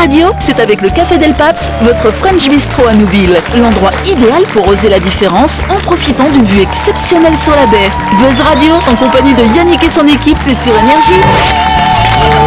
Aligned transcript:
Radio, 0.00 0.30
c'est 0.38 0.58
avec 0.60 0.80
le 0.80 0.88
Café 0.88 1.18
Del 1.18 1.34
Paps, 1.34 1.70
votre 1.82 2.10
French 2.10 2.48
Bistro 2.48 2.86
à 2.86 2.94
Nouville. 2.94 3.36
L'endroit 3.54 3.90
idéal 4.06 4.44
pour 4.44 4.66
oser 4.66 4.88
la 4.88 4.98
différence 4.98 5.60
en 5.68 5.76
profitant 5.76 6.30
d'une 6.30 6.46
vue 6.46 6.62
exceptionnelle 6.62 7.36
sur 7.36 7.54
la 7.54 7.66
baie. 7.66 7.90
Buzz 8.12 8.40
Radio, 8.40 8.76
en 8.90 8.96
compagnie 8.96 9.34
de 9.34 9.42
Yannick 9.54 9.82
et 9.82 9.90
son 9.90 10.06
équipe, 10.08 10.38
c'est 10.42 10.54
sur 10.54 10.72
Énergie. 10.74 11.20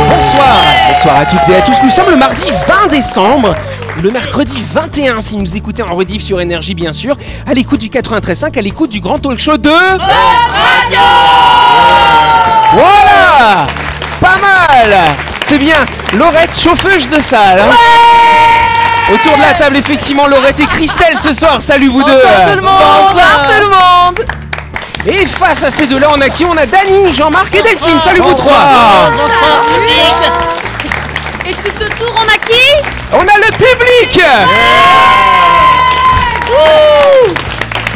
Bonsoir, 0.09 0.63
bonsoir 0.89 1.20
à 1.20 1.25
toutes 1.27 1.47
et 1.47 1.55
à 1.55 1.61
tous. 1.61 1.75
Nous 1.84 1.91
sommes 1.91 2.09
le 2.09 2.16
mardi 2.16 2.47
20 2.67 2.88
décembre. 2.89 3.55
Le 4.01 4.09
mercredi 4.09 4.57
21, 4.73 5.21
si 5.21 5.38
vous 5.38 5.55
écoutez 5.55 5.83
en 5.83 5.93
rediff 5.93 6.23
sur 6.23 6.41
Énergie, 6.41 6.73
bien 6.73 6.91
sûr, 6.91 7.15
à 7.45 7.54
l'écoute 7.54 7.81
du 7.81 7.89
93.5, 7.89 8.57
à 8.57 8.61
l'écoute 8.63 8.89
du 8.89 8.99
grand 8.99 9.20
talk 9.20 9.38
show 9.38 9.57
de. 9.57 9.70
Voilà 12.73 13.67
Pas 14.20 14.38
mal 14.41 14.52
C'est 15.44 15.58
bien 15.59 15.76
Laurette, 16.18 16.58
chauffeuse 16.58 17.09
de 17.09 17.20
salle. 17.20 17.59
hein. 17.59 19.13
Autour 19.13 19.36
de 19.38 19.41
la 19.41 19.54
table, 19.54 19.77
effectivement, 19.77 20.27
Laurette 20.27 20.59
et 20.62 20.66
Christelle 20.66 21.16
ce 21.22 21.34
soir. 21.34 21.62
Salut 21.62 21.90
vous 21.90 22.02
deux. 22.04 22.12
Bonsoir 22.62 23.48
tout 23.48 23.62
le 23.62 23.68
monde. 23.70 24.26
Et 25.05 25.26
face 25.26 25.63
à 25.63 25.70
ces 25.72 25.86
deux-là, 25.86 26.08
on 26.16 26.22
a 26.22 26.30
qui? 26.30 26.46
On 26.46 26.55
a 26.58 26.66
Dany, 26.66 27.13
Jean-Marc 27.13 27.54
et 27.54 27.62
Delphine. 27.62 27.99
Salut 27.99 28.22
vous 28.22 28.34
trois. 28.34 28.55
Et 31.46 31.54
tout 31.54 31.84
autour, 31.84 32.16
on 32.16 32.27
a 32.27 32.38
qui? 32.38 32.66
On 33.12 33.20
a 33.20 33.38
le 33.38 33.52
public. 33.52 34.21
Wouh 36.49 37.34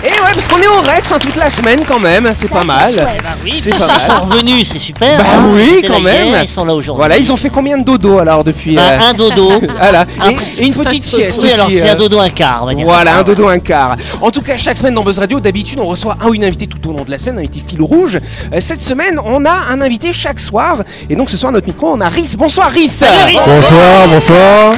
Et 0.03 0.09
ouais, 0.09 0.15
parce 0.33 0.47
qu'on 0.47 0.61
est 0.61 0.67
au 0.67 0.79
Rex 0.81 1.11
hein, 1.11 1.17
toute 1.19 1.35
la 1.35 1.49
semaine 1.49 1.79
quand 1.87 1.99
même, 1.99 2.29
c'est 2.35 2.47
pas 2.47 2.63
mal. 2.63 2.93
Bah 2.95 3.29
oui, 3.43 3.59
C'est 3.59 3.71
ils 3.71 3.75
pas 3.75 3.97
sont 3.97 4.11
mal. 4.13 4.21
revenus, 4.21 4.69
c'est 4.71 4.77
super. 4.79 5.17
Bah 5.17 5.23
hein. 5.27 5.45
oui, 5.51 5.71
C'était 5.77 5.87
quand 5.87 5.93
la 6.03 6.11
guerre, 6.13 6.25
même. 6.31 6.43
Ils 6.43 6.47
sont 6.47 6.65
là 6.65 6.73
aujourd'hui. 6.75 6.99
Voilà, 6.99 7.17
ils 7.17 7.33
ont 7.33 7.35
fait 7.37 7.49
combien 7.49 7.77
de 7.79 7.83
dodo 7.83 8.19
alors 8.19 8.43
depuis 8.43 8.75
Bah, 8.75 8.83
euh, 8.91 8.99
un 9.09 9.13
dodo. 9.13 9.59
Voilà, 9.79 10.05
Un- 10.21 10.29
et, 10.29 10.37
et 10.59 10.65
une 10.67 10.73
petite 10.75 11.03
sieste 11.03 11.39
Oui, 11.41 11.45
aussi. 11.49 11.53
alors 11.55 11.71
c'est 11.71 11.89
euh, 11.89 11.93
un 11.93 11.95
dodo 11.95 12.19
un 12.19 12.29
quart, 12.29 12.59
on 12.61 12.65
va 12.67 12.73
dire. 12.75 12.85
Voilà, 12.85 13.17
un 13.17 13.23
dodo, 13.23 13.47
un 13.47 13.57
quart. 13.59 13.97
En 14.21 14.29
tout 14.29 14.41
cas, 14.43 14.55
chaque 14.55 14.77
semaine 14.77 14.93
dans 14.93 15.03
Buzz 15.03 15.17
Radio, 15.17 15.39
d'habitude, 15.39 15.79
on 15.79 15.87
reçoit 15.87 16.15
un 16.21 16.27
ou 16.27 16.33
une 16.35 16.43
invitée 16.45 16.67
tout 16.67 16.89
au 16.89 16.93
long 16.93 17.03
de 17.03 17.09
la 17.11 17.17
semaine, 17.17 17.37
un 17.37 17.39
invité 17.39 17.61
fil 17.67 17.81
rouge. 17.81 18.19
Euh, 18.53 18.61
cette 18.61 18.81
semaine, 18.81 19.19
on 19.25 19.45
a 19.45 19.71
un 19.71 19.81
invité 19.81 20.13
chaque 20.13 20.39
soir. 20.39 20.77
Et 21.09 21.15
donc, 21.15 21.29
ce 21.31 21.37
soir, 21.37 21.49
à 21.49 21.53
notre 21.53 21.67
micro, 21.67 21.91
on 21.91 22.01
a 22.01 22.07
Rhys. 22.09 22.35
Bonsoir, 22.37 22.69
Rhys. 22.71 23.03
Bonsoir, 23.45 24.07
bonsoir. 24.07 24.73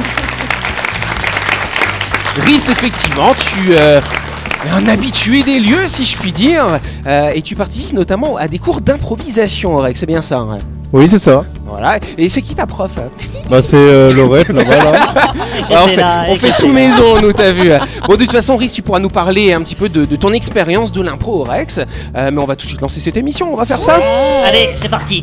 Rhys, 2.46 2.70
effectivement, 2.70 3.34
tu 3.34 3.72
euh, 3.72 4.00
un 4.72 4.86
habitué 4.88 5.42
des 5.42 5.60
lieux, 5.60 5.86
si 5.86 6.04
je 6.04 6.16
puis 6.18 6.32
dire. 6.32 6.64
Euh, 7.06 7.30
et 7.34 7.42
tu 7.42 7.56
participes 7.56 7.92
notamment 7.94 8.36
à 8.36 8.48
des 8.48 8.58
cours 8.58 8.80
d'improvisation, 8.80 9.76
Rex. 9.78 10.00
C'est 10.00 10.06
bien 10.06 10.22
ça. 10.22 10.38
hein? 10.38 10.58
Oui, 10.92 11.08
c'est 11.08 11.18
ça. 11.18 11.44
voilà. 11.66 11.98
Et 12.18 12.28
c'est 12.28 12.42
qui 12.42 12.54
ta 12.56 12.66
prof 12.66 12.90
hein? 12.98 13.02
Bah, 13.48 13.62
c'est 13.62 13.76
euh, 13.76 14.12
Laurette 14.12 14.48
là-bas, 14.48 14.76
là. 14.76 15.14
On 15.84 15.86
fait, 15.86 15.96
là, 16.00 16.24
on 16.26 16.32
elle 16.32 16.36
fait 16.38 16.48
était 16.48 16.56
tout 16.58 16.66
là. 16.66 16.72
maison, 16.72 17.20
nous, 17.22 17.32
t'as 17.32 17.52
vu. 17.52 17.70
Bon, 18.08 18.14
de 18.14 18.20
toute 18.22 18.32
façon, 18.32 18.56
Rhys, 18.56 18.70
tu 18.72 18.82
pourras 18.82 18.98
nous 18.98 19.08
parler 19.08 19.52
un 19.52 19.60
petit 19.62 19.76
peu 19.76 19.88
de, 19.88 20.04
de 20.04 20.16
ton 20.16 20.32
expérience 20.32 20.90
de 20.90 21.00
l'impro 21.00 21.40
au 21.40 21.44
Rex. 21.44 21.78
Euh, 21.78 22.30
mais 22.32 22.40
on 22.40 22.44
va 22.44 22.56
tout 22.56 22.64
de 22.64 22.68
suite 22.68 22.80
lancer 22.80 22.98
cette 22.98 23.16
émission, 23.16 23.52
on 23.52 23.56
va 23.56 23.64
faire 23.66 23.80
ça 23.82 24.00
Allez, 24.44 24.70
c'est 24.74 24.88
parti. 24.88 25.22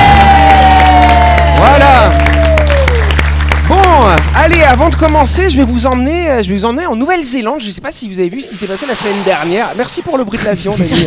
allez, 4.41 4.63
avant 4.63 4.89
de 4.89 4.95
commencer, 4.95 5.49
je 5.49 5.57
vais 5.57 5.63
vous 5.63 5.85
emmener, 5.87 6.29
euh, 6.29 6.41
je 6.41 6.49
vais 6.49 6.55
vous 6.55 6.65
emmener 6.65 6.85
en 6.87 6.95
Nouvelle-Zélande. 6.95 7.59
Je 7.61 7.69
sais 7.71 7.81
pas 7.81 7.91
si 7.91 8.07
vous 8.11 8.19
avez 8.19 8.29
vu 8.29 8.41
ce 8.41 8.49
qui 8.49 8.57
s'est 8.57 8.65
passé 8.67 8.85
la 8.87 8.95
semaine 8.95 9.21
dernière. 9.23 9.67
Merci 9.77 10.01
pour 10.01 10.17
le 10.17 10.23
bruit 10.23 10.39
de 10.39 10.45
l'avion, 10.45 10.73
Dani. 10.75 10.89
je 10.89 10.95
sais 10.95 11.05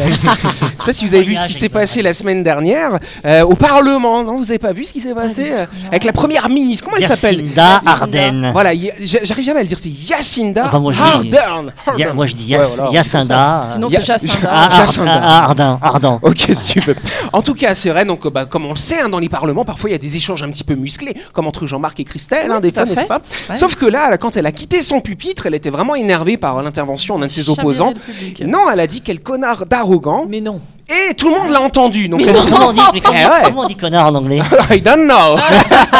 pas 0.87 0.93
si 0.93 1.05
vous 1.07 1.15
avez 1.15 1.25
vu 1.25 1.35
ce 1.37 1.47
qui 1.47 1.53
s'est 1.55 1.69
passé 1.69 2.03
la 2.03 2.13
semaine 2.13 2.43
dernière 2.45 2.99
euh, 3.25 3.43
au 3.43 3.55
Parlement. 3.55 4.23
Non, 4.23 4.37
vous 4.37 4.51
avez 4.51 4.59
pas 4.59 4.73
vu 4.73 4.85
ce 4.85 4.93
qui 4.93 5.01
s'est 5.01 5.15
passé 5.15 5.51
euh, 5.51 5.67
avec 5.89 6.05
la 6.05 6.13
première 6.13 6.49
ministre. 6.49 6.85
Comment 6.85 6.97
elle 6.97 7.07
s'appelle 7.09 7.41
Yacinda 7.41 7.81
Ardenne. 7.87 8.51
Voilà, 8.53 8.71
j'arrive 9.01 9.45
jamais 9.45 9.61
à 9.61 9.63
le 9.63 9.69
dire. 9.69 9.79
C'est 9.79 9.89
Yacinda 9.91 10.65
Enfin, 10.67 10.79
moi, 10.81 10.93
je 10.93 10.99
dis- 10.99 11.37
Ardern. 11.37 11.73
Ya- 11.97 12.13
Moi 12.13 12.27
je 12.27 12.35
dis 12.35 12.53
Ouais, 12.55 12.61
Yac- 12.61 12.77
voilà, 12.77 12.93
Yacinda. 12.93 13.65
Sinon 13.73 13.89
c'est 13.89 14.05
Jacinda. 14.05 14.49
Ah, 14.53 14.69
ah, 14.71 14.77
Jacinda. 14.77 15.21
ah, 15.23 15.45
Ardent, 15.45 15.79
Ardent. 15.83 16.21
Ok, 16.23 16.51
si 16.53 16.73
tu 16.75 16.81
veux. 16.81 16.95
En 17.33 17.43
tout 17.43 17.55
cas, 17.55 17.75
c'est 17.75 17.91
vrai, 17.91 18.05
donc, 18.05 18.27
bah, 18.31 18.45
comme 18.45 18.67
on 18.67 18.71
le 18.71 18.77
sait, 18.77 19.01
hein, 19.01 19.09
dans 19.09 19.19
les 19.19 19.29
parlements, 19.29 19.65
parfois 19.65 19.91
il 19.91 19.93
y 19.93 19.97
a 19.97 19.99
des 19.99 20.17
échanges 20.17 20.43
un 20.43 20.51
petit 20.51 20.65
peu 20.65 20.75
musclés, 20.75 21.15
comme 21.33 21.47
entre 21.47 21.67
Jean-Marc 21.67 21.99
et 22.01 22.05
Christelle, 22.05 22.51
hein, 22.53 22.61
des 22.61 22.71
fois, 22.73 22.85
n'est-ce 22.85 23.07
pas? 23.07 23.21
Ouais. 23.49 23.57
Sauf 23.57 23.75
que 23.75 23.87
là, 23.87 24.17
quand 24.17 24.37
elle 24.37 24.47
a 24.47 24.53
quitté 24.53 24.83
son 24.83 25.01
pupitre, 25.01 25.47
elle 25.47 25.55
était 25.55 25.71
vraiment 25.71 25.95
énervée 25.95 26.37
par 26.37 26.63
l'intervention 26.63 27.19
d'un 27.19 27.27
de 27.27 27.33
ses 27.33 27.49
opposants. 27.49 27.93
Non, 28.43 28.71
elle 28.73 28.81
a 28.81 28.87
dit 28.87 29.01
quel 29.01 29.21
connard 29.21 29.67
d'arrogant, 29.67 30.27
Mais 30.29 30.41
non. 30.41 30.61
Et 30.89 31.15
tout 31.15 31.29
le 31.31 31.39
monde 31.41 31.51
l'a 31.51 31.61
entendu. 31.61 32.09
Donc 32.09 32.21
Mais 32.21 32.27
elle 32.29 32.37
comment 32.37 32.69
on 32.69 32.73
dit, 32.73 32.81
mais 32.93 33.01
comment, 33.01 33.19
Eh 33.21 33.25
ouais. 33.27 33.43
comment 33.45 33.61
on 33.63 33.67
dit 33.69 33.75
connard 33.77 34.07
en 34.09 34.15
anglais 34.17 34.41
I 34.71 34.81
don't 34.81 35.05
know. 35.05 35.37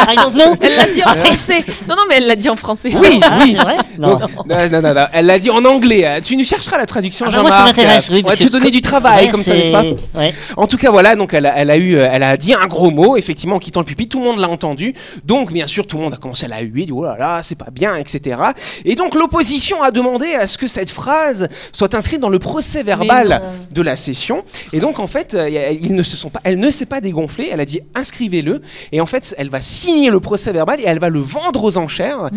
I 0.07 0.15
don't 0.15 0.33
know. 0.33 0.55
Elle 0.61 0.75
l'a 0.77 0.85
dit 0.87 1.03
en 1.03 1.13
français. 1.15 1.65
Non, 1.89 1.95
non, 1.95 2.03
mais 2.07 2.15
elle 2.17 2.27
l'a 2.27 2.35
dit 2.35 2.49
en 2.49 2.55
français. 2.55 2.89
Oui, 2.95 3.19
Ah, 3.23 3.39
oui. 3.41 3.55
c'est 3.57 3.63
vrai 3.63 3.77
Non. 3.97 4.09
Donc, 4.19 4.21
non, 4.47 4.69
non, 4.69 4.81
non, 4.81 4.93
non, 4.93 5.05
Elle 5.11 5.25
l'a 5.25 5.39
dit 5.39 5.49
en 5.49 5.63
anglais. 5.65 6.03
Euh, 6.05 6.19
Tu 6.23 6.37
nous 6.37 6.43
chercheras 6.43 6.77
la 6.77 6.85
traduction, 6.85 7.25
Ah 7.27 7.31
bah 7.35 7.41
moi 7.41 7.51
ça 7.51 7.63
m'intéresse, 7.63 8.09
oui. 8.11 8.21
On 8.25 8.29
va 8.29 8.35
te 8.35 8.47
donner 8.47 8.69
du 8.71 8.81
travail, 8.81 9.25
Ouais, 9.25 9.31
comme 9.31 9.43
ça, 9.43 9.53
n'est-ce 9.55 9.71
pas 9.71 9.83
Ouais. 10.15 10.33
En 10.57 10.67
tout 10.67 10.77
cas, 10.77 10.91
voilà, 10.91 11.15
donc 11.15 11.33
elle 11.33 11.45
a, 11.45 11.53
elle 11.57 11.71
a 11.71 11.77
eu, 11.77 11.95
euh, 11.95 12.07
elle 12.11 12.23
a 12.23 12.37
dit 12.37 12.53
un 12.53 12.67
gros 12.67 12.91
mot, 12.91 13.17
effectivement, 13.17 13.55
en 13.55 13.59
quittant 13.59 13.79
le 13.79 13.85
pupitre, 13.85 14.11
tout 14.11 14.19
le 14.19 14.25
monde 14.29 14.39
l'a 14.39 14.49
entendu. 14.49 14.93
Donc, 15.23 15.51
bien 15.51 15.67
sûr, 15.67 15.87
tout 15.87 15.97
le 15.97 16.03
monde 16.03 16.13
a 16.13 16.17
commencé 16.17 16.45
à 16.45 16.49
la 16.49 16.61
huer, 16.61 16.85
dit 16.85 16.91
oh 16.93 17.03
là 17.03 17.15
là, 17.17 17.39
c'est 17.41 17.57
pas 17.57 17.71
bien, 17.71 17.95
etc. 17.95 18.37
Et 18.85 18.95
donc, 18.95 19.15
l'opposition 19.15 19.81
a 19.81 19.91
demandé 19.91 20.33
à 20.35 20.47
ce 20.47 20.57
que 20.57 20.67
cette 20.67 20.91
phrase 20.91 21.47
soit 21.71 21.95
inscrite 21.95 22.19
dans 22.19 22.29
le 22.29 22.39
procès 22.39 22.83
verbal 22.83 23.41
de 23.73 23.81
la 23.81 23.95
session. 23.95 24.43
Et 24.73 24.79
donc, 24.85 24.99
en 24.99 25.07
fait, 25.07 25.33
euh, 25.33 25.49
y 25.49 25.57
a- 25.57 25.71
ils 25.71 25.95
ne 25.95 26.03
se 26.03 26.15
sont 26.15 26.29
pas, 26.29 26.39
elle 26.43 26.59
ne 26.59 26.69
s'est 26.69 26.85
pas 26.85 27.01
dégonflée. 27.01 27.49
Elle 27.51 27.59
a 27.59 27.65
dit 27.65 27.79
inscrivez-le. 27.95 28.61
Et 28.91 29.01
en 29.01 29.07
fait, 29.07 29.33
elle 29.39 29.49
va 29.49 29.59
signer 29.61 30.11
le 30.11 30.19
procès 30.19 30.51
verbal 30.51 30.79
et 30.79 30.83
elle 30.85 30.99
va 30.99 31.09
le 31.09 31.19
vendre 31.19 31.63
aux 31.63 31.77
enchères. 31.77 32.29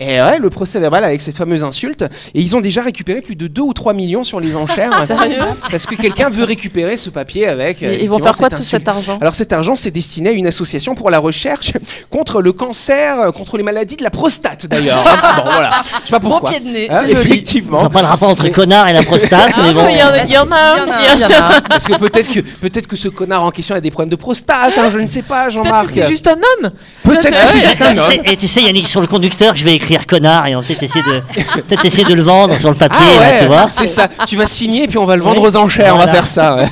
Et 0.00 0.20
ouais, 0.20 0.38
le 0.40 0.50
procès 0.50 0.80
verbal 0.80 1.04
avec 1.04 1.20
cette 1.22 1.36
fameuse 1.36 1.62
insulte. 1.62 2.02
Et 2.34 2.40
ils 2.40 2.56
ont 2.56 2.60
déjà 2.60 2.82
récupéré 2.82 3.20
plus 3.20 3.36
de 3.36 3.46
2 3.46 3.62
ou 3.62 3.72
3 3.72 3.92
millions 3.94 4.24
sur 4.24 4.40
les 4.40 4.56
enchères. 4.56 4.92
Sérieux 5.06 5.38
Parce 5.70 5.86
que 5.86 5.94
quelqu'un 5.94 6.30
veut 6.30 6.44
récupérer 6.44 6.96
ce 6.96 7.10
papier 7.10 7.46
avec. 7.46 7.80
Et 7.82 8.02
Ils 8.02 8.10
vont 8.10 8.18
faire 8.18 8.32
quoi 8.36 8.48
tout 8.48 8.56
insulte. 8.56 8.68
cet 8.70 8.88
argent 8.88 9.18
Alors 9.20 9.36
cet 9.36 9.52
argent, 9.52 9.76
c'est 9.76 9.92
destiné 9.92 10.30
à 10.30 10.32
une 10.32 10.48
association 10.48 10.94
pour 10.96 11.10
la 11.10 11.20
recherche 11.20 11.72
contre 12.10 12.42
le 12.42 12.52
cancer, 12.52 13.20
euh, 13.20 13.30
contre 13.30 13.56
les 13.56 13.62
maladies 13.62 13.96
de 13.96 14.02
la 14.02 14.10
prostate 14.10 14.66
d'ailleurs. 14.66 15.06
Hein, 15.06 15.34
bon 15.36 15.42
voilà, 15.44 15.70
je 16.02 16.06
sais 16.06 16.10
pas 16.10 16.18
Bon 16.18 16.30
pourquoi. 16.30 16.50
pied 16.50 16.60
de 16.60 16.68
nez, 16.70 16.88
Hein. 16.90 17.02
Je 17.06 17.12
effectivement. 17.12 17.78
vois 17.78 17.90
pas 17.90 18.00
le 18.02 18.08
rapport 18.08 18.28
entre 18.30 18.48
connard 18.48 18.88
et 18.88 18.92
la 18.92 19.02
prostate, 19.02 19.52
mais 19.62 19.72
bon. 19.72 19.86
Il 19.88 19.96
y 19.98 20.02
en 20.02 20.08
a- 20.08 20.24
il 20.24 20.30
y 20.32 20.38
en 20.38 20.46
a 20.50 21.57
Parce 21.68 21.86
que 21.86 21.96
peut-être 21.96 22.32
que 22.32 22.40
peut-être 22.40 22.86
que 22.86 22.96
ce 22.96 23.08
connard 23.08 23.44
en 23.44 23.50
question 23.50 23.74
a 23.74 23.80
des 23.80 23.90
problèmes 23.90 24.10
de 24.10 24.16
prostate, 24.16 24.76
hein, 24.76 24.90
je 24.92 24.98
ne 24.98 25.06
sais 25.06 25.22
pas, 25.22 25.44
Peut-être 25.44 25.64
Jean-Marc. 25.64 25.86
que 25.86 25.90
c'est 25.92 26.08
juste 26.08 26.26
un 26.28 26.32
homme. 26.32 26.70
Peut-être 27.04 27.30
que 27.30 27.46
c'est 27.52 27.60
juste 27.60 27.82
un 27.82 27.96
homme. 27.96 28.22
Et 28.24 28.36
tu 28.36 28.48
sais, 28.48 28.62
Yannick, 28.62 28.86
sur 28.88 29.00
le 29.00 29.06
conducteur, 29.06 29.54
je 29.56 29.64
vais 29.64 29.74
écrire 29.74 30.06
connard 30.06 30.46
et 30.46 30.56
on 30.56 30.60
va 30.60 30.66
peut-être 30.66 30.82
essayer 30.82 31.04
de, 31.04 31.20
peut-être 31.62 31.84
essayer 31.84 32.04
de 32.04 32.14
le 32.14 32.22
vendre 32.22 32.58
sur 32.58 32.68
le 32.70 32.76
papier, 32.76 32.98
Ah 33.00 33.20
là, 33.20 33.28
ouais, 33.30 33.38
tu 33.40 33.46
vois. 33.46 33.68
c'est 33.72 33.86
ça. 33.86 34.08
Tu 34.26 34.36
vas 34.36 34.46
signer 34.46 34.84
et 34.84 34.88
puis 34.88 34.98
on 34.98 35.04
va 35.04 35.16
le 35.16 35.22
vendre 35.22 35.42
aux 35.42 35.56
enchères. 35.56 35.94
On 35.94 35.98
va 35.98 36.08
faire 36.08 36.26
ça. 36.26 36.56
ouais. 36.56 36.68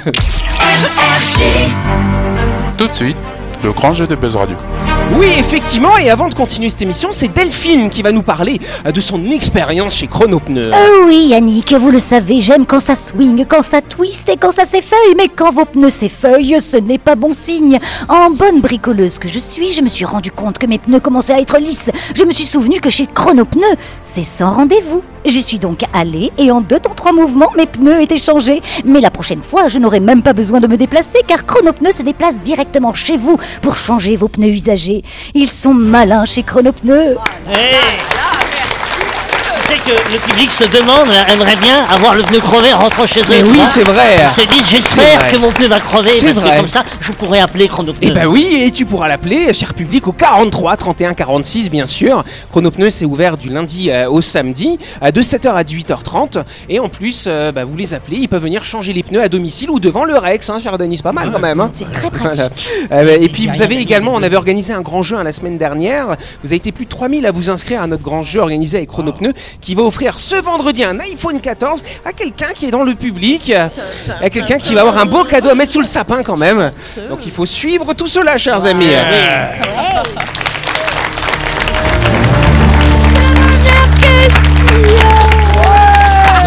Tout 2.79 2.89
de 2.89 2.95
suite, 2.95 3.17
le 3.65 3.73
grand 3.73 3.93
jeu 3.93 4.07
de 4.07 4.15
Buzz 4.15 4.37
Radio. 4.37 4.57
Oui, 5.15 5.29
effectivement. 5.39 5.97
Et 5.97 6.11
avant 6.11 6.29
de 6.29 6.35
continuer 6.35 6.69
cette 6.69 6.83
émission, 6.83 7.09
c'est 7.13 7.29
Delphine 7.33 7.89
qui 7.89 8.03
va 8.03 8.13
nous 8.13 8.23
parler 8.23 8.59
euh, 8.85 8.93
de 8.93 9.01
son 9.01 9.25
expérience 9.31 9.95
chez 9.95 10.09
Chronopneu. 10.09 10.71
Oh 10.75 11.05
oui, 11.07 11.29
Yannick, 11.29 11.73
vous 11.73 11.91
le 11.91 12.01
savez, 12.01 12.41
j'aime 12.41 12.67
quand 12.67 12.81
ça 12.81 12.95
swing, 12.97 13.47
quand 13.47 13.63
ça 13.63 13.81
twist 13.81 14.29
et 14.29 14.37
quand 14.37 14.53
ça 14.53 14.65
s'effeuille, 14.65 15.15
mais 15.17 15.29
quand 15.29 15.53
vos 15.53 15.65
pneus 15.65 15.91
s'effeuillent, 15.91 16.61
ce 16.61 16.77
n'est 16.77 16.99
pas 16.99 17.15
bon 17.15 17.33
signe. 17.33 17.79
En 18.09 18.31
bonne 18.31 18.61
bricoleuse 18.61 19.19
que 19.19 19.29
je 19.29 19.39
suis, 19.39 19.73
je 19.73 19.81
me 19.81 19.89
suis 19.89 20.05
rendu 20.05 20.31
compte 20.31 20.59
que 20.59 20.67
mes 20.67 20.79
pneus 20.79 21.01
commençaient 21.01 21.35
à 21.35 21.41
être 21.41 21.59
lisses. 21.59 21.91
Je 22.15 22.25
me 22.25 22.33
suis 22.33 22.45
souvenu 22.45 22.81
que 22.81 22.91
chez 22.91 23.07
Chronopneus, 23.07 23.77
c'est 24.05 24.25
sans 24.25 24.51
rendez-vous. 24.51 25.03
J'y 25.27 25.43
suis 25.43 25.59
donc 25.59 25.81
allée 25.93 26.31
et 26.39 26.53
en 26.53 26.61
deux 26.61 26.79
temps 26.79 26.95
trois 26.95 27.13
mouvements, 27.13 27.51
mes 27.57 27.67
pneus 27.67 28.01
étaient 28.01 28.17
changés. 28.17 28.63
Mais 28.85 29.01
la 29.01 29.11
prochaine 29.11 29.43
fois, 29.43 29.67
je 29.67 29.81
n'aurai 29.81 29.99
même 29.99 30.23
pas 30.23 30.33
besoin 30.33 30.61
de 30.61 30.69
me 30.69 30.77
déplacer 30.77 31.19
car 31.27 31.45
Chronopneus 31.45 31.93
se 31.93 32.03
déplace 32.03 32.41
directement 32.41 32.95
chez 32.95 33.17
vous 33.17 33.37
pour 33.61 33.77
changer 33.77 34.15
vos 34.15 34.29
pneus 34.29 34.51
usagés. 34.51 35.03
Ils 35.35 35.51
sont 35.51 35.75
malins 35.75 36.25
chez 36.25 36.45
Chronopneus. 36.45 37.17
Hey. 37.49 38.46
Que 39.87 39.93
le 40.13 40.19
public 40.19 40.51
se 40.51 40.65
demande, 40.65 41.09
euh, 41.11 41.33
aimerait 41.33 41.55
bien 41.57 41.85
avoir 41.85 42.17
le 42.17 42.23
pneu 42.23 42.41
crevé 42.41 42.73
en 42.73 42.79
rentrant 42.81 43.07
chez 43.07 43.21
eux. 43.21 43.25
Mais 43.29 43.43
oui, 43.45 43.61
c'est 43.69 43.85
vrai. 43.85 44.17
Ils 44.21 44.29
se 44.29 44.41
disent, 44.49 44.69
j'espère 44.69 45.29
que 45.29 45.37
mon 45.37 45.53
pneu 45.53 45.69
va 45.69 45.79
crever, 45.79 46.11
C'est 46.13 46.27
parce 46.27 46.39
vrai. 46.39 46.51
que 46.53 46.57
comme 46.57 46.69
ça, 46.69 46.83
je 47.01 47.13
pourrais 47.13 47.39
appeler 47.39 47.69
chronopneu. 47.69 48.09
Eh 48.09 48.11
ben 48.13 48.27
oui, 48.27 48.49
et 48.63 48.73
tu 48.73 48.85
pourras 48.85 49.07
l'appeler, 49.07 49.55
cher 49.55 49.75
public, 49.75 50.09
au 50.09 50.13
43 50.13 50.77
31 50.77 51.15
46, 51.15 51.71
bien 51.71 51.87
sûr. 51.87 52.25
Chronopneu, 52.51 52.91
c'est 52.91 53.05
ouvert 53.05 53.37
du 53.37 53.49
lundi 53.49 53.91
euh, 53.93 54.09
au 54.11 54.21
samedi, 54.21 54.77
euh, 55.05 55.13
de 55.13 55.23
7h 55.23 55.51
à 55.55 55.63
18h30. 55.63 56.43
Et 56.69 56.81
en 56.81 56.89
plus, 56.89 57.27
euh, 57.29 57.53
bah, 57.53 57.65
vous 57.65 57.77
les 57.77 57.95
appelez, 57.95 58.17
ils 58.17 58.29
peuvent 58.29 58.43
venir 58.43 58.65
changer 58.65 58.93
les 58.93 59.05
pneus 59.05 59.23
à 59.23 59.29
domicile 59.29 59.71
ou 59.71 59.79
devant 59.79 60.05
le 60.05 60.19
Rex, 60.19 60.51
hein, 60.51 60.59
cher 60.61 60.79
Denis, 60.79 60.99
pas 60.99 61.13
mal 61.13 61.31
quand 61.33 61.39
même. 61.39 61.61
hein. 61.61 61.71
C'est 61.73 61.91
très 61.93 62.11
pratique. 62.11 62.35
Voilà. 62.35 62.51
Euh, 62.91 63.05
bah, 63.05 63.23
et 63.25 63.29
puis 63.29 63.47
vous 63.47 63.63
avez 63.63 63.77
également, 63.77 64.15
on 64.15 64.23
avait 64.25 64.37
organisé 64.37 64.73
un 64.73 64.81
grand 64.83 65.03
jeu 65.03 65.17
hein, 65.17 65.23
la 65.23 65.33
semaine 65.33 65.59
dernière. 65.59 66.07
Vous 66.43 66.49
avez 66.49 66.57
été 66.57 66.73
plus 66.73 66.87
de 66.87 66.91
3000 66.91 67.25
à 67.25 67.31
vous 67.31 67.51
inscrire 67.51 67.83
à 67.83 67.87
notre 67.87 68.03
grand 68.03 68.25
jeu 68.25 68.41
organisé 68.41 68.79
avec 68.79 68.89
Chronopneu 68.89 69.33
qui 69.61 69.76
va 69.77 69.83
offrir 69.83 70.19
ce 70.19 70.37
vendredi 70.37 70.83
un 70.83 70.99
iPhone 70.99 71.41
14 71.41 71.85
à 72.05 72.13
quelqu'un 72.13 72.49
qui 72.55 72.67
est 72.67 72.71
dans 72.71 72.83
le 72.83 72.95
public. 72.95 73.53
À 73.53 74.31
quelqu'un 74.31 74.59
qui 74.59 74.75
va 74.75 74.81
avoir 74.81 74.99
un 74.99 75.07
beau 75.07 75.23
cadeau 75.25 75.51
à 75.51 75.55
mettre 75.55 75.73
sous 75.73 75.81
le 75.81 75.87
sapin 75.87 76.23
quand 76.23 76.37
même. 76.37 76.71
Donc 77.09 77.21
il 77.27 77.33
faut 77.33 77.47
suivre 77.47 77.95
tout 77.95 78.07
cela, 78.07 78.39
chers 78.39 78.65
amis. 78.65 78.91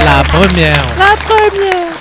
La 0.03 0.23
première. 0.23 0.85
La 0.97 1.15
première 1.27 1.93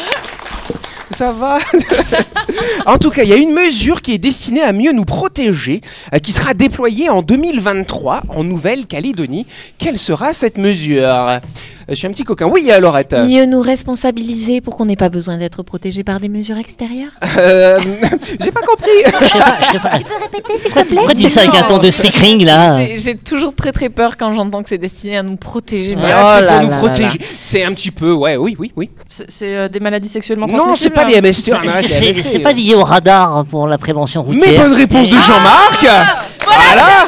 Ça 1.11 1.33
va? 1.33 1.59
En 2.87 2.99
tout 2.99 3.11
cas, 3.11 3.23
il 3.23 3.29
y 3.29 3.33
a 3.33 3.37
une 3.37 3.53
mesure 3.53 4.03
qui 4.03 4.15
est 4.15 4.19
destinée 4.19 4.63
à 4.63 4.73
mieux 4.73 4.93
nous 4.93 5.05
protéger, 5.05 5.81
euh, 6.15 6.19
qui 6.19 6.33
sera 6.33 6.55
déployée 6.55 7.11
en 7.11 7.23
2023 7.23 8.23
en 8.29 8.45
Nouvelle-Calédonie. 8.45 9.47
Quelle 9.79 9.99
sera 9.99 10.33
cette 10.33 10.59
mesure? 10.59 11.41
Je 11.89 11.95
suis 11.95 12.07
un 12.07 12.11
petit 12.11 12.25
coquin. 12.25 12.47
Oui, 12.47 12.69
euh, 12.71 12.81
Laurette. 12.81 13.15
Mieux 13.15 13.47
nous 13.47 13.63
responsabiliser 13.63 14.61
pour 14.61 14.77
qu'on 14.77 14.85
n'ait 14.85 14.97
pas 14.97 15.09
besoin 15.09 15.39
d'être 15.39 15.63
protégé 15.63 16.05
par 16.05 16.21
des 16.21 16.29
mesures 16.29 16.59
extérieures? 16.59 17.13
Euh, 17.39 17.81
J'ai 18.41 18.51
pas 18.53 18.61
compris. 18.61 18.91
Je 19.05 19.11
sais 19.27 19.39
pas, 19.39 19.57
je 19.67 19.73
sais 19.73 19.79
pas. 19.79 19.99
Tu 19.99 20.05
peux 20.05 20.15
répéter, 20.21 20.59
s'il 20.59 20.71
te 20.71 20.75
plaît? 20.75 20.85
Pourquoi 20.97 21.11
tu 21.13 21.17
dis 21.17 21.31
ça 21.31 21.41
avec 21.41 21.55
un 21.55 21.63
ton 21.63 21.79
de 21.79 21.91
speakering 21.91 22.45
là? 22.45 22.79
J'ai- 22.95 23.17
toujours 23.17 23.55
très 23.55 23.73
très 23.73 23.89
peur 23.89 24.17
quand 24.19 24.35
j'entends 24.35 24.63
que 24.63 24.69
c'est 24.69 24.77
destiné 24.79 25.17
à 25.17 25.23
nous 25.23 25.37
protéger. 25.37 25.97
mais- 25.97 26.03
Ouais, 26.03 26.13
Oh 26.15 26.27
c'est 26.37 26.43
là 26.43 26.53
pour 26.59 26.63
nous 26.65 26.71
là 26.71 26.77
protéger. 26.77 27.21
C'est 27.41 27.65
un 27.65 27.73
petit 27.73 27.91
peu, 27.91 28.13
ouais, 28.13 28.37
oui, 28.37 28.55
oui, 28.59 28.73
oui. 28.77 28.91
C'est 29.09 29.57
euh, 29.57 29.69
des 29.69 29.81
maladies 29.81 30.09
sexuellement 30.09 30.47
Non, 30.47 30.59
transmissibles 30.59 30.91
c'est 30.95 30.95
pas 30.95 31.05
hein 31.07 31.09
les 31.11 31.21
MST. 31.23 32.23
C'est 32.23 32.39
pas 32.41 32.53
lié 32.53 32.75
au 32.75 32.85
radar 32.85 33.45
pour 33.47 33.67
la 33.67 33.79
prévention 33.79 34.25
Mais 34.29 34.35
routière 34.41 34.63
bonne 34.63 34.73
réponse 34.75 35.09
de 35.09 35.17
Ah 35.17 35.27
Jean-Marc 35.27 36.07
Voilà 36.45 37.07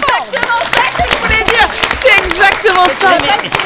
exactement 2.85 3.11
ça. 3.11 3.17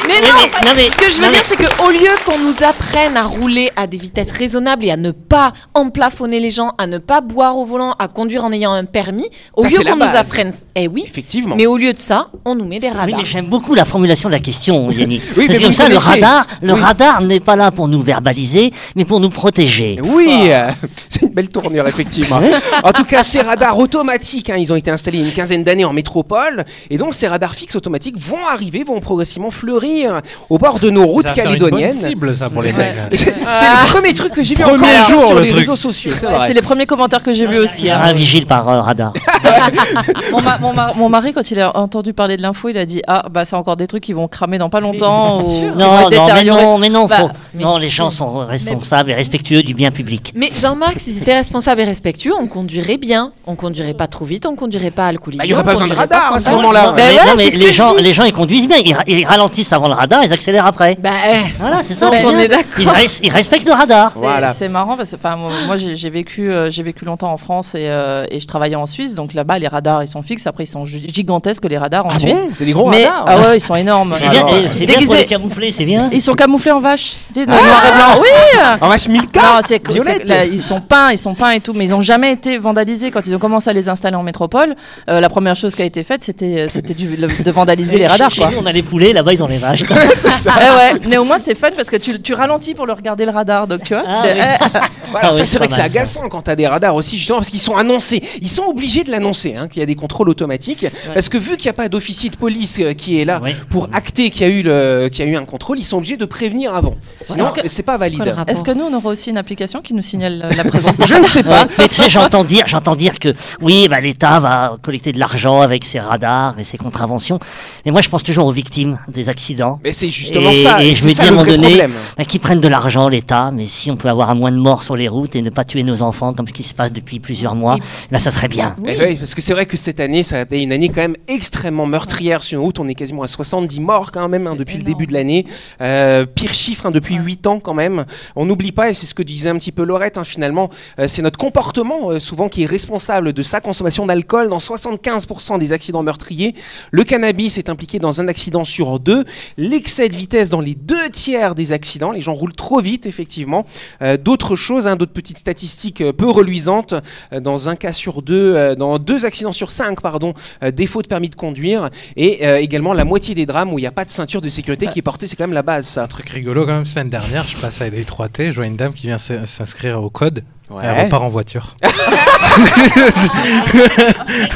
Mais 0.07 0.21
non, 0.21 0.33
mais- 0.37 0.67
non, 0.67 0.71
mais- 0.75 0.89
ce 0.89 0.97
que 0.97 1.09
je 1.09 1.17
veux 1.17 1.25
non, 1.25 1.31
dire, 1.31 1.41
c'est 1.43 1.55
qu'au 1.57 1.89
lieu 1.89 2.09
qu'on 2.25 2.37
nous 2.39 2.63
apprenne 2.63 3.17
à 3.17 3.23
rouler 3.23 3.71
à 3.75 3.87
des 3.87 3.97
vitesses 3.97 4.31
raisonnables 4.31 4.85
et 4.85 4.91
à 4.91 4.97
ne 4.97 5.11
pas 5.11 5.53
emplafonner 5.73 6.39
les 6.39 6.49
gens, 6.51 6.73
à 6.77 6.87
ne 6.87 6.97
pas 6.97 7.21
boire 7.21 7.57
au 7.57 7.65
volant, 7.65 7.95
à 7.99 8.07
conduire 8.07 8.43
en 8.45 8.51
ayant 8.51 8.71
un 8.73 8.85
permis, 8.85 9.27
au 9.55 9.63
Ça, 9.63 9.69
lieu 9.69 9.83
qu'on 9.89 9.95
nous 9.95 10.15
apprenne, 10.15 10.51
eh 10.75 10.87
oui, 10.87 11.03
Effectivement. 11.07 11.55
mais 11.55 11.65
au 11.65 11.77
lieu 11.77 11.93
de 11.93 11.99
ça, 11.99 12.27
on 12.45 12.55
nous 12.55 12.65
met 12.65 12.79
des 12.79 12.87
Oui, 12.89 12.93
radars. 12.95 13.17
mais 13.19 13.25
j'aime 13.25 13.47
beaucoup 13.47 13.73
la 13.73 13.85
formulation 13.85 14.29
de 14.29 14.33
la 14.35 14.39
question, 14.39 14.89
Yannick. 14.91 15.21
Oui, 15.37 15.45
mais 15.47 15.47
Parce 15.47 15.59
que 15.59 15.63
vous 15.63 15.63
comme 15.65 15.73
ça, 15.73 15.89
le 15.89 15.97
radar, 15.97 16.45
le 16.61 16.73
Oui. 16.73 16.79
radar 16.81 17.21
n'est 17.21 17.39
pas 17.39 17.55
là 17.55 17.71
pour 17.71 17.87
nous 17.87 18.01
verbaliser, 18.01 18.71
mais 18.95 19.05
pour 19.05 19.19
nous 19.19 19.29
protéger. 19.29 19.99
Oui, 20.03 20.29
euh, 20.51 20.69
c'est 21.09 21.23
une 21.23 21.29
belle 21.29 21.49
tournure, 21.49 21.87
effectivement. 21.87 22.41
en 22.83 22.93
tout 22.93 23.05
cas, 23.05 23.23
ces 23.23 23.41
radars 23.41 23.77
automatiques, 23.77 24.49
hein, 24.49 24.55
ils 24.57 24.71
ont 24.71 24.75
été 24.75 24.91
installés 24.91 25.17
il 25.17 25.21
y 25.21 25.23
a 25.25 25.27
une 25.27 25.33
quinzaine 25.33 25.63
d'années 25.63 25.85
en 25.85 25.93
métropole. 25.93 26.65
Et 26.89 26.97
donc, 26.97 27.13
ces 27.13 27.27
radars 27.27 27.53
fixes 27.55 27.75
automatiques 27.75 28.17
vont 28.17 28.45
arriver, 28.51 28.83
vont 28.83 28.95
progressivement 29.05 29.51
fleurir 29.51 30.21
au 30.49 30.57
bord 30.57 30.79
de 30.79 30.89
nos 30.89 31.05
routes 31.05 31.31
calédoniennes. 31.31 31.93
cible, 31.93 32.35
ça, 32.35 32.49
pour 32.49 32.61
les 32.61 32.73
mecs. 32.73 32.93
C'est 33.13 33.25
le 33.31 33.91
premier 33.91 34.13
truc 34.13 34.33
que 34.33 34.43
j'ai 34.43 34.55
vu 34.55 34.63
Premier 34.63 34.83
encore 34.97 35.07
jour, 35.09 35.21
sur 35.21 35.35
le 35.35 35.41
les 35.41 35.47
truc. 35.47 35.59
réseaux 35.59 35.75
sociaux. 35.75 36.11
c'est. 36.19 36.27
C'est 36.47 36.53
les 36.53 36.61
premiers 36.61 36.85
commentaires 36.85 37.23
que 37.23 37.33
j'ai 37.33 37.45
vus 37.47 37.59
aussi. 37.59 37.89
hein. 37.89 37.99
Un 38.03 38.13
vigile 38.13 38.45
par 38.45 38.67
euh, 38.67 38.81
radar. 38.81 39.13
Mon, 40.31 40.41
ma- 40.41 40.57
mon 40.57 40.73
ma- 40.73 40.93
mon 40.95 41.09
mari, 41.09 41.33
quand 41.33 41.49
il 41.51 41.59
a 41.59 41.75
entendu 41.77 42.13
parler 42.13 42.37
de 42.37 42.41
l'info, 42.41 42.69
il 42.69 42.77
a 42.77 42.85
dit 42.85 43.01
Ah, 43.07 43.25
bah, 43.31 43.45
c'est 43.45 43.55
encore 43.55 43.77
des 43.77 43.87
trucs 43.87 44.03
qui 44.03 44.13
vont 44.13 44.27
cramer 44.27 44.57
dans 44.57 44.69
pas 44.69 44.79
longtemps. 44.79 45.39
ou 45.41 45.61
Non, 45.75 46.09
mais 46.09 46.43
non, 46.43 46.77
mais 46.77 46.89
non, 46.89 47.05
Bah, 47.05 47.17
faut- 47.19 47.29
mais 47.55 47.63
non, 47.63 47.77
les 47.77 47.89
gens 47.89 48.09
sont 48.09 48.37
responsables 48.45 49.11
et 49.11 49.13
respectueux 49.13 49.63
du 49.63 49.73
bien 49.73 49.91
public. 49.91 50.33
Mais 50.35 50.49
Jean-Marc, 50.59 50.99
si 50.99 51.11
c'était 51.13 51.35
responsable 51.35 51.81
et 51.81 51.85
respectueux, 51.85 52.33
on 52.39 52.47
conduirait 52.47 52.97
bien. 52.97 53.31
On 53.47 53.55
conduirait 53.55 53.93
pas 53.93 54.07
trop 54.07 54.25
vite, 54.25 54.45
on 54.45 54.55
conduirait 54.55 54.91
pas 54.91 55.07
alcoolisé. 55.07 55.39
Bah, 55.39 55.45
il 55.45 55.51
y 55.51 55.53
aurait 55.53 55.63
pas 55.63 55.71
besoin 55.73 55.87
de 55.87 55.93
radar 55.93 56.33
à 56.33 56.39
sans 56.39 56.51
ce 56.51 56.55
moment-là. 56.55 56.83
Non, 56.83 56.89
ouais. 56.89 56.95
mais, 56.97 57.01
Ben 57.03 57.13
voilà, 57.23 57.35
mais 57.37 57.49
les, 57.49 57.71
gens, 57.71 57.93
les 57.95 58.13
gens, 58.13 58.23
ils 58.23 58.33
conduisent 58.33 58.67
bien. 58.67 58.77
Ils, 58.83 58.93
ra- 58.93 59.03
ils 59.07 59.25
ralentissent 59.25 59.73
avant 59.73 59.87
le 59.87 59.93
radar, 59.93 60.23
ils 60.23 60.31
accélèrent 60.33 60.65
après. 60.65 60.97
Bah, 60.99 61.09
eh, 61.29 61.39
Voilà, 61.59 61.83
c'est 61.83 61.95
ça. 61.95 62.09
C'est 62.11 62.25
on 62.25 62.31
est 62.37 62.47
d'accord. 62.47 62.65
Ils, 62.79 62.87
res- 62.87 63.19
ils 63.23 63.31
respectent 63.31 63.67
le 63.67 63.73
radar. 63.73 64.11
C'est 64.13 64.19
Voilà. 64.19 64.53
marrant 64.69 64.97
parce 64.97 65.11
que 65.11 65.15
enfin 65.15 65.35
moi, 65.35 65.51
moi, 65.65 65.77
j'ai 65.77 66.09
vécu 66.09 66.49
euh, 66.51 66.69
j'ai 66.69 66.83
vécu 66.83 67.05
longtemps 67.05 67.31
en 67.31 67.37
France 67.37 67.75
et, 67.75 67.87
euh, 67.89 68.25
et 68.31 68.39
je 68.39 68.47
travaillais 68.47 68.75
en 68.75 68.85
Suisse 68.85 69.15
donc 69.15 69.33
là-bas 69.33 69.59
les 69.59 69.67
radars 69.67 70.03
ils 70.03 70.07
sont 70.07 70.21
fixes 70.21 70.47
après 70.47 70.63
ils 70.63 70.67
sont 70.67 70.85
gi- 70.85 71.07
gigantesques 71.13 71.65
les 71.69 71.77
radars 71.77 72.05
en 72.05 72.09
Ah 72.09 72.19
Suisse 72.19 72.39
bon? 72.43 72.49
C'est 72.57 72.65
des 72.65 72.71
gros 72.73 72.89
mais 72.89 73.05
radars. 73.05 73.25
ah 73.27 73.39
ouais 73.39 73.57
ils 73.57 73.61
sont 73.61 73.75
énormes 73.75 74.15
C'est 74.17 74.29
bien, 74.29 74.41
Alors, 74.45 74.55
et 74.55 74.69
c'est 74.69 74.85
bien 74.85 74.95
pour 74.95 75.03
déguisé- 75.03 75.17
les 75.19 75.25
camoufler, 75.25 75.71
c'est 75.71 75.85
bien. 75.85 76.09
ils 76.11 76.21
sont 76.21 76.33
camouflés 76.33 76.71
en 76.71 76.79
vache 76.79 77.15
de 77.45 77.51
Ah 77.51 77.63
noir 77.63 77.83
et 77.85 77.95
blanc 77.95 78.21
oui 78.21 78.77
En 78.81 78.89
vache 78.89 79.07
1000K 79.07 79.35
non, 79.35 79.61
c'est 79.67 79.81
c'est- 80.01 80.23
là, 80.25 80.45
ils 80.45 80.61
sont 80.61 80.81
peints, 80.81 81.11
ils 81.11 81.17
sont 81.17 81.35
peints 81.35 81.51
et 81.51 81.59
tout, 81.59 81.73
mais 81.73 81.85
ils 81.85 81.93
ont 81.93 82.01
jamais 82.01 82.31
été 82.31 82.57
vandalisés. 82.57 83.11
Quand 83.11 83.25
ils 83.25 83.35
ont 83.35 83.39
commencé 83.39 83.69
à 83.69 83.73
les 83.73 83.89
installer 83.89 84.15
en 84.15 84.23
métropole, 84.23 84.75
euh, 85.09 85.19
la 85.19 85.29
première 85.29 85.55
chose 85.55 85.75
qui 85.75 85.81
a 85.81 85.85
été 85.85 86.03
faite, 86.03 86.23
c'était 86.23 86.67
c'était 86.69 86.93
du- 86.93 87.15
le- 87.15 87.27
de 87.43 87.51
vandaliser 87.51 87.97
les 87.97 88.07
radars. 88.07 88.33
Quoi. 88.35 88.51
nous, 88.51 88.57
on 88.61 88.65
a 88.65 88.71
les 88.71 88.81
poulets, 88.83 89.13
là-bas, 89.13 89.33
ils 89.33 89.43
ont 89.43 89.47
les 89.47 89.57
vaches. 89.57 89.83
C'est 90.17 90.29
ça. 90.31 90.53
Eh 90.59 90.93
ouais, 90.95 91.01
mais 91.07 91.17
au 91.17 91.23
moins 91.23 91.37
c'est 91.39 91.55
fun 91.55 91.69
parce 91.75 91.89
que 91.89 91.97
tu, 91.97 92.21
tu 92.21 92.33
ralentis 92.33 92.73
pour 92.73 92.85
le 92.85 92.93
regarder 92.93 93.25
le 93.25 93.31
radar, 93.31 93.67
donc 93.67 93.83
tu 93.83 93.93
vois. 93.93 94.03
Ah 94.07 94.21
c'est- 94.23 94.33
oui. 94.33 94.39
eh, 94.41 94.79
Voilà, 95.11 95.29
Ah 95.29 95.33
ça 95.33 95.39
oui, 95.41 95.45
c'est 95.45 95.57
vrai 95.59 95.67
que 95.67 95.73
c'est 95.73 95.81
mal, 95.81 95.91
ça. 95.91 95.97
agaçant 95.97 96.29
quand 96.29 96.41
t'as 96.41 96.55
des 96.55 96.67
radars 96.67 96.95
aussi 96.95 97.17
justement 97.17 97.37
parce 97.37 97.49
qu'ils 97.49 97.59
sont 97.61 97.75
annoncés. 97.77 98.21
Ils 98.41 98.49
sont 98.49 98.63
obligés 98.65 99.03
de 99.03 99.11
l'annoncer 99.11 99.55
hein, 99.55 99.67
qu'il 99.67 99.79
y 99.79 99.83
a 99.83 99.85
des 99.85 99.95
contrôles 99.95 100.27
automatiques 100.29 100.85
parce 101.13 101.29
que 101.29 101.37
vu 101.37 101.55
qu'il 101.57 101.65
n'y 101.67 101.69
a 101.69 101.73
pas 101.73 101.87
d'officier 101.89 102.29
de 102.29 102.35
police 102.35 102.79
euh, 102.81 102.93
qui 102.93 103.21
est 103.21 103.25
là 103.25 103.39
Oui. 103.43 103.51
pour 103.69 103.87
acter 103.93 104.29
qu'il 104.31 104.41
y 104.41 104.49
a 104.49 104.53
eu 104.53 104.61
le 104.63 105.07
qu'il 105.11 105.23
y 105.23 105.27
a 105.27 105.31
eu 105.31 105.35
un 105.37 105.45
contrôle, 105.45 105.77
ils 105.79 105.83
sont 105.85 105.97
obligés 105.97 106.17
de 106.17 106.25
prévenir 106.25 106.75
avant. 106.75 106.95
Sinon 107.35 107.45
Est-ce 107.53 107.61
que- 107.61 107.67
c'est 107.69 107.83
pas 107.83 107.97
valide. 107.97 108.33
Est-ce 108.47 108.63
que 108.63 108.71
nous 108.71 108.85
on 108.85 108.93
aura 108.93 109.09
aussi 109.09 109.29
une 109.29 109.37
application 109.37 109.81
qui 109.81 109.93
nous 109.93 110.01
signale 110.01 110.49
la 110.55 110.63
présence 110.71 110.95
Je 111.05 111.13
ne 111.15 111.23
sais 111.25 111.43
pas. 111.43 111.67
Mais 111.77 111.87
tu 111.87 111.95
sais, 111.95 112.09
j'entends 112.09 112.43
dire, 112.43 112.63
j'entends 112.67 112.95
dire 112.95 113.19
que 113.19 113.33
oui, 113.61 113.87
bah, 113.89 113.99
l'État 114.01 114.39
va 114.39 114.77
collecter 114.81 115.11
de 115.11 115.19
l'argent 115.19 115.61
avec 115.61 115.85
ses 115.85 115.99
radars 115.99 116.55
et 116.59 116.63
ses 116.63 116.77
contraventions. 116.77 117.39
Mais 117.85 117.91
moi, 117.91 118.01
je 118.01 118.09
pense 118.09 118.23
toujours 118.23 118.47
aux 118.47 118.51
victimes 118.51 118.97
des 119.07 119.29
accidents. 119.29 119.79
Mais 119.83 119.91
c'est 119.91 120.09
justement 120.09 120.49
et, 120.49 120.53
ça. 120.55 120.81
et 120.83 120.93
je 120.93 121.05
me 121.05 121.11
ça 121.11 121.15
dis 121.15 121.21
à 121.21 121.23
un 121.23 121.25
le 121.27 121.31
moment 121.37 121.45
donné, 121.47 121.67
problème. 121.67 121.93
bah, 122.17 122.23
qu'ils 122.25 122.39
prennent 122.39 122.59
de 122.61 122.67
l'argent, 122.67 123.09
l'État, 123.09 123.51
mais 123.51 123.65
si 123.65 123.91
on 123.91 123.97
peut 123.97 124.09
avoir 124.09 124.29
un 124.29 124.35
moins 124.35 124.51
de 124.51 124.57
morts 124.57 124.83
sur 124.83 124.95
les 124.95 125.07
routes 125.07 125.35
et 125.35 125.41
ne 125.41 125.49
pas 125.49 125.63
tuer 125.65 125.83
nos 125.83 126.01
enfants 126.01 126.33
comme 126.33 126.47
ce 126.47 126.53
qui 126.53 126.63
se 126.63 126.73
passe 126.73 126.91
depuis 126.93 127.19
plusieurs 127.19 127.55
mois, 127.55 127.77
bah, 128.11 128.19
ça 128.19 128.31
serait 128.31 128.47
bien. 128.47 128.75
Eh 128.87 128.97
oui, 128.99 129.15
parce 129.15 129.33
que 129.35 129.41
c'est 129.41 129.53
vrai 129.53 129.65
que 129.65 129.77
cette 129.77 129.99
année, 129.99 130.23
ça 130.23 130.37
a 130.39 130.41
été 130.41 130.61
une 130.61 130.71
année 130.71 130.89
quand 130.89 131.01
même 131.01 131.15
extrêmement 131.27 131.85
meurtrière 131.85 132.43
sur 132.43 132.59
une 132.59 132.65
route. 132.65 132.79
On 132.79 132.87
est 132.87 132.95
quasiment 132.95 133.23
à 133.23 133.27
70 133.27 133.79
morts 133.79 134.11
quand 134.11 134.29
même 134.29 134.47
hein, 134.47 134.55
depuis 134.57 134.77
le 134.77 134.83
début 134.83 135.05
de 135.07 135.13
l'année. 135.13 135.45
Euh, 135.81 136.25
pire 136.25 136.53
chiffre 136.53 136.85
hein, 136.85 136.91
depuis 136.91 137.14
8 137.15 137.47
ans 137.47 137.59
quand 137.59 137.73
même. 137.73 138.05
On 138.35 138.45
n'oublie 138.45 138.71
pas, 138.71 138.89
et 138.89 138.93
c'est 138.93 139.05
ce 139.05 139.13
que 139.13 139.23
disait 139.23 139.49
un 139.49 139.55
petit 139.55 139.71
peu 139.71 139.83
Laurette, 139.83 140.17
hein, 140.17 140.23
finalement, 140.23 140.69
euh, 140.99 141.07
c'est 141.07 141.21
notre 141.21 141.37
comportement 141.37 142.11
euh, 142.11 142.19
souvent 142.19 142.49
qui 142.49 142.63
est 142.63 142.65
responsable 142.65 143.33
de 143.33 143.41
sa 143.41 143.61
consommation 143.61 144.05
d'alcool 144.05 144.49
dans 144.49 144.57
75% 144.57 145.59
des 145.59 145.73
accidents 145.73 146.03
meurtriers. 146.03 146.55
Le 146.91 147.03
cannabis 147.03 147.57
est 147.57 147.69
impliqué 147.69 147.99
dans 147.99 148.21
un 148.21 148.27
accident 148.27 148.63
sur 148.63 148.99
deux. 148.99 149.25
L'excès 149.57 150.09
de 150.09 150.15
vitesse 150.15 150.49
dans 150.49 150.61
les 150.61 150.75
deux 150.75 151.09
tiers 151.09 151.55
des 151.55 151.71
accidents. 151.71 152.11
Les 152.11 152.21
gens 152.21 152.33
roulent 152.33 152.53
trop 152.55 152.79
vite, 152.79 153.05
effectivement. 153.05 153.65
Euh, 154.01 154.17
d'autres 154.17 154.55
choses, 154.55 154.87
hein, 154.87 154.95
d'autres 154.95 155.13
petites 155.13 155.37
statistiques 155.37 156.03
peu 156.17 156.29
reluisantes. 156.29 156.95
Dans 157.31 157.69
un 157.69 157.75
cas 157.75 157.93
sur 157.93 158.21
deux, 158.21 158.75
dans 158.75 158.99
deux 158.99 159.25
accidents 159.25 159.51
sur 159.51 159.71
cinq, 159.71 160.01
pardon, 160.01 160.33
défaut 160.73 161.01
de 161.01 161.07
permis 161.07 161.29
de 161.29 161.35
conduire. 161.35 161.89
Et 162.15 162.43
également 162.43 162.93
la 162.93 163.05
moitié 163.05 163.35
des 163.35 163.45
drames 163.45 163.73
où 163.73 163.79
il 163.79 163.81
n'y 163.81 163.87
a 163.87 163.91
pas 163.91 164.05
de 164.05 164.11
ceinture 164.11 164.41
de 164.41 164.49
sécurité 164.49 164.87
qui 164.87 164.99
est 164.99 165.01
portée. 165.01 165.27
C'est 165.27 165.35
quand 165.35 165.45
même 165.45 165.53
la 165.53 165.61
base, 165.61 165.87
ça. 165.87 166.07
Truc 166.07 166.29
rigolo 166.29 166.65
quand 166.65 166.73
même, 166.73 166.85
dernière, 167.09 167.43
je 167.43 167.57
passe 167.57 167.81
à 167.81 167.89
les 167.89 168.03
3T, 168.03 168.51
je 168.51 168.55
vois 168.55 168.65
une 168.65 168.75
dame 168.75 168.93
qui 168.93 169.07
vient 169.07 169.17
s'inscrire 169.17 170.01
au 170.01 170.09
code. 170.09 170.43
Ouais. 170.69 170.83
Elle 170.83 171.03
repart 171.05 171.23
en 171.23 171.29
voiture. 171.29 171.75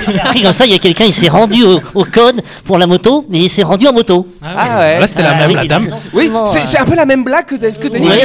J'ai 0.07 0.19
appris 0.19 0.41
comme 0.43 0.53
ça, 0.53 0.65
il 0.65 0.71
y 0.71 0.75
a 0.75 0.79
quelqu'un, 0.79 1.05
il 1.05 1.13
s'est 1.13 1.27
rendu 1.27 1.63
au, 1.63 1.79
au 1.93 2.03
code 2.05 2.41
pour 2.63 2.77
la 2.77 2.87
moto, 2.87 3.25
mais 3.29 3.39
il 3.41 3.49
s'est 3.49 3.63
rendu 3.63 3.87
en 3.87 3.93
moto. 3.93 4.27
Ah 4.43 4.79
ouais. 4.79 4.99
Là, 4.99 5.07
c'était 5.07 5.21
la 5.23 5.31
Ah 5.31 5.35
même, 5.35 5.49
oui, 5.49 5.55
la 5.55 5.65
dame. 5.65 5.89
Oui, 6.13 6.31
c'est 6.45 6.77
euh, 6.79 6.81
un 6.81 6.85
peu 6.85 6.95
la 6.95 7.05
même 7.05 7.23
blague 7.23 7.45
que, 7.45 7.55
que 7.55 7.65
Oui, 7.83 7.89
Denis 7.89 8.07
oui, 8.09 8.17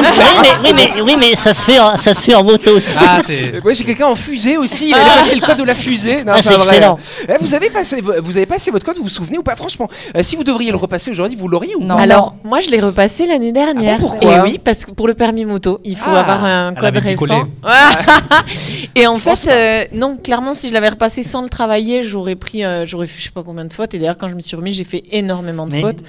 mais, 0.42 0.48
oui, 0.64 0.72
mais, 0.74 1.00
oui, 1.02 1.16
mais 1.18 1.34
ça 1.36 1.52
se 1.52 1.64
fait, 1.64 1.78
en- 1.78 1.96
ça 1.96 2.14
se 2.14 2.24
fait 2.24 2.34
en 2.34 2.42
moto 2.44 2.70
aussi. 2.76 2.96
Ah, 2.98 3.20
c'est- 3.26 3.62
Ouais, 3.64 3.74
j'ai 3.74 3.84
quelqu'un 3.84 4.06
en 4.06 4.14
fusée 4.14 4.56
aussi. 4.56 4.92
Elle 4.94 5.00
a 5.00 5.14
passé 5.22 5.36
le 5.36 5.42
code 5.46 5.58
de 5.58 5.64
la 5.64 5.74
fusée. 5.74 6.24
Ah, 6.26 6.40
c'est 6.40 6.54
vrai. 6.54 6.58
excellent. 6.58 6.98
Eh, 7.28 7.32
vous 7.40 7.54
avez 7.54 7.70
passé, 7.70 8.00
vous 8.00 8.36
avez 8.36 8.46
passé 8.46 8.70
votre 8.70 8.84
code. 8.86 8.96
Vous 8.96 9.02
vous 9.04 9.08
souvenez 9.08 9.38
ou 9.38 9.42
pas? 9.42 9.56
Franchement, 9.56 9.88
euh, 10.16 10.22
si 10.22 10.36
vous 10.36 10.44
devriez 10.44 10.70
le 10.70 10.76
repasser 10.76 11.10
aujourd'hui, 11.10 11.36
vous 11.36 11.48
l'auriez 11.48 11.74
ou 11.76 11.80
Non. 11.84 11.96
Alors, 11.96 12.34
moi, 12.44 12.60
je 12.60 12.70
l'ai 12.70 12.80
repassé 12.80 13.26
l'année 13.26 13.52
dernière. 13.52 13.96
Ah 13.98 14.00
bon, 14.00 14.08
pourquoi? 14.08 14.36
Et 14.36 14.40
oui, 14.40 14.60
parce 14.62 14.84
que 14.84 14.90
pour 14.92 15.06
le 15.06 15.14
permis 15.14 15.44
moto, 15.44 15.80
il 15.84 15.96
faut 15.96 16.10
Ah, 16.14 16.20
avoir 16.20 16.44
un 16.44 16.74
code 16.74 16.96
récent. 16.96 17.44
et 18.96 19.06
en 19.06 19.16
fait, 19.16 19.48
euh, 19.48 19.84
non, 19.96 20.16
clairement, 20.16 20.54
si 20.54 20.68
je 20.68 20.72
l'avais 20.72 20.90
repassé 20.90 21.22
sans 21.22 21.42
le 21.42 21.48
travailler, 21.48 22.02
j'aurais 22.04 22.36
pris, 22.36 22.64
euh, 22.64 22.84
j'aurais 22.84 23.06
fait 23.06 23.18
je 23.18 23.24
sais 23.24 23.30
pas 23.30 23.42
combien 23.42 23.64
de 23.64 23.72
fautes. 23.72 23.94
Et 23.94 23.98
d'ailleurs, 23.98 24.18
quand 24.18 24.28
je 24.28 24.34
me 24.34 24.40
suis 24.40 24.56
remis, 24.56 24.72
j'ai 24.72 24.84
fait 24.84 25.02
énormément 25.10 25.66
de 25.66 25.72
Mais- 25.72 25.80
fautes. 25.82 26.00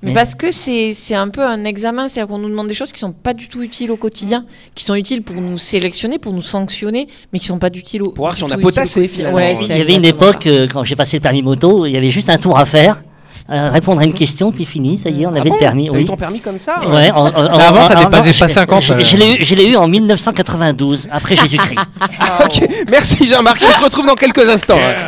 Mais, 0.00 0.10
mais- 0.10 0.14
parce 0.14 0.36
que 0.36 0.52
c'est 0.52 0.92
c'est 0.92 1.16
un 1.16 1.26
peu 1.28 1.44
un 1.44 1.64
examen, 1.64 2.06
c'est-à-dire 2.06 2.32
qu'on 2.32 2.38
nous 2.38 2.48
demande 2.48 2.68
des 2.68 2.74
choses 2.74 2.92
qui 2.92 3.00
sont 3.00 3.10
pas 3.10 3.34
du 3.34 3.48
tout 3.48 3.62
utiles 3.62 3.90
au 3.90 3.96
quotidien, 3.96 4.46
qui 4.76 4.84
sont 4.84 4.94
utiles 4.94 5.22
pour 5.22 5.34
nous 5.40 5.58
sélectionner, 5.58 6.20
pour 6.20 6.32
nous 6.32 6.42
sanctionner, 6.42 7.08
mais 7.32 7.40
qui 7.40 7.46
sont 7.46 7.58
pas 7.58 7.66
utiles 7.66 8.02
au 8.04 8.10
Pour 8.12 8.26
voir 8.26 8.36
si 8.36 8.44
on 8.44 8.50
a 8.50 8.58
potassé, 8.58 9.08
finalement. 9.08 9.36
Ouais, 9.38 9.54
Il 9.54 9.76
y 9.76 9.80
avait 9.80 9.94
une 9.96 10.04
époque, 10.04 10.46
euh, 10.46 10.68
quand 10.72 10.84
j'ai 10.84 10.94
passé 10.94 11.16
le 11.16 11.20
permis 11.20 11.42
moto, 11.42 11.84
il 11.84 11.90
y 11.90 11.96
avait 11.96 12.10
juste 12.10 12.30
un 12.30 12.38
tour 12.38 12.56
à 12.58 12.64
faire, 12.64 13.02
euh, 13.50 13.70
répondre 13.70 14.02
à 14.02 14.04
une 14.04 14.12
question, 14.12 14.52
puis 14.52 14.66
fini, 14.66 14.98
ça 14.98 15.08
y 15.08 15.22
est, 15.22 15.26
on 15.26 15.32
ah 15.34 15.40
avait 15.40 15.48
le 15.48 15.56
permis. 15.56 15.88
oui. 15.88 16.02
eu 16.02 16.04
ton 16.04 16.16
permis 16.16 16.40
comme 16.40 16.58
ça 16.58 16.80
ouais, 16.86 17.08
hein 17.08 17.12
en, 17.14 17.28
en, 17.28 17.56
Mais 17.56 17.64
avant, 17.64 17.88
ça 17.88 17.94
dépassait 17.94 18.38
pas 18.38 18.48
50. 18.48 18.82
Je, 18.82 18.92
euh. 18.92 19.00
je 19.40 19.54
l'ai 19.54 19.68
eu, 19.70 19.76
en 19.76 19.88
1992, 19.88 21.08
après 21.10 21.34
Jésus-Christ. 21.42 21.80
Ah, 22.20 22.44
okay. 22.44 22.68
Merci 22.90 23.26
Jean-Marc, 23.26 23.62
on 23.66 23.72
se 23.72 23.82
retrouve 23.82 24.06
dans 24.06 24.16
quelques 24.16 24.46
instants. 24.46 24.76
Yeah. 24.76 25.06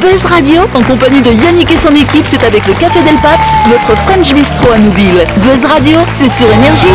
Buzz 0.00 0.24
Radio, 0.24 0.62
en 0.74 0.82
compagnie 0.82 1.20
de 1.20 1.30
Yannick 1.30 1.70
et 1.70 1.76
son 1.76 1.94
équipe, 1.94 2.24
c'est 2.24 2.42
avec 2.42 2.66
le 2.66 2.72
Café 2.72 3.02
Del 3.02 3.16
Paps, 3.16 3.54
votre 3.66 3.94
French 4.06 4.32
Bistro 4.32 4.72
à 4.72 4.78
Nouville. 4.78 5.26
Buzz 5.42 5.66
Radio, 5.66 5.98
c'est 6.10 6.30
sur 6.30 6.50
Énergie. 6.50 6.86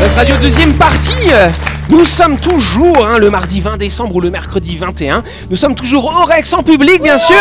Buzz 0.00 0.14
Radio 0.14 0.34
deuxième 0.40 0.72
partie. 0.72 1.28
Nous 1.90 2.06
sommes 2.06 2.40
toujours, 2.40 3.06
hein, 3.06 3.18
le 3.18 3.28
mardi 3.28 3.60
20 3.60 3.76
décembre 3.76 4.14
ou 4.14 4.20
le 4.22 4.30
mercredi 4.30 4.78
21, 4.78 5.22
nous 5.50 5.56
sommes 5.56 5.74
toujours 5.74 6.06
au 6.06 6.24
Rex 6.24 6.54
en 6.54 6.62
public, 6.62 7.02
bien 7.02 7.18
sûr. 7.18 7.36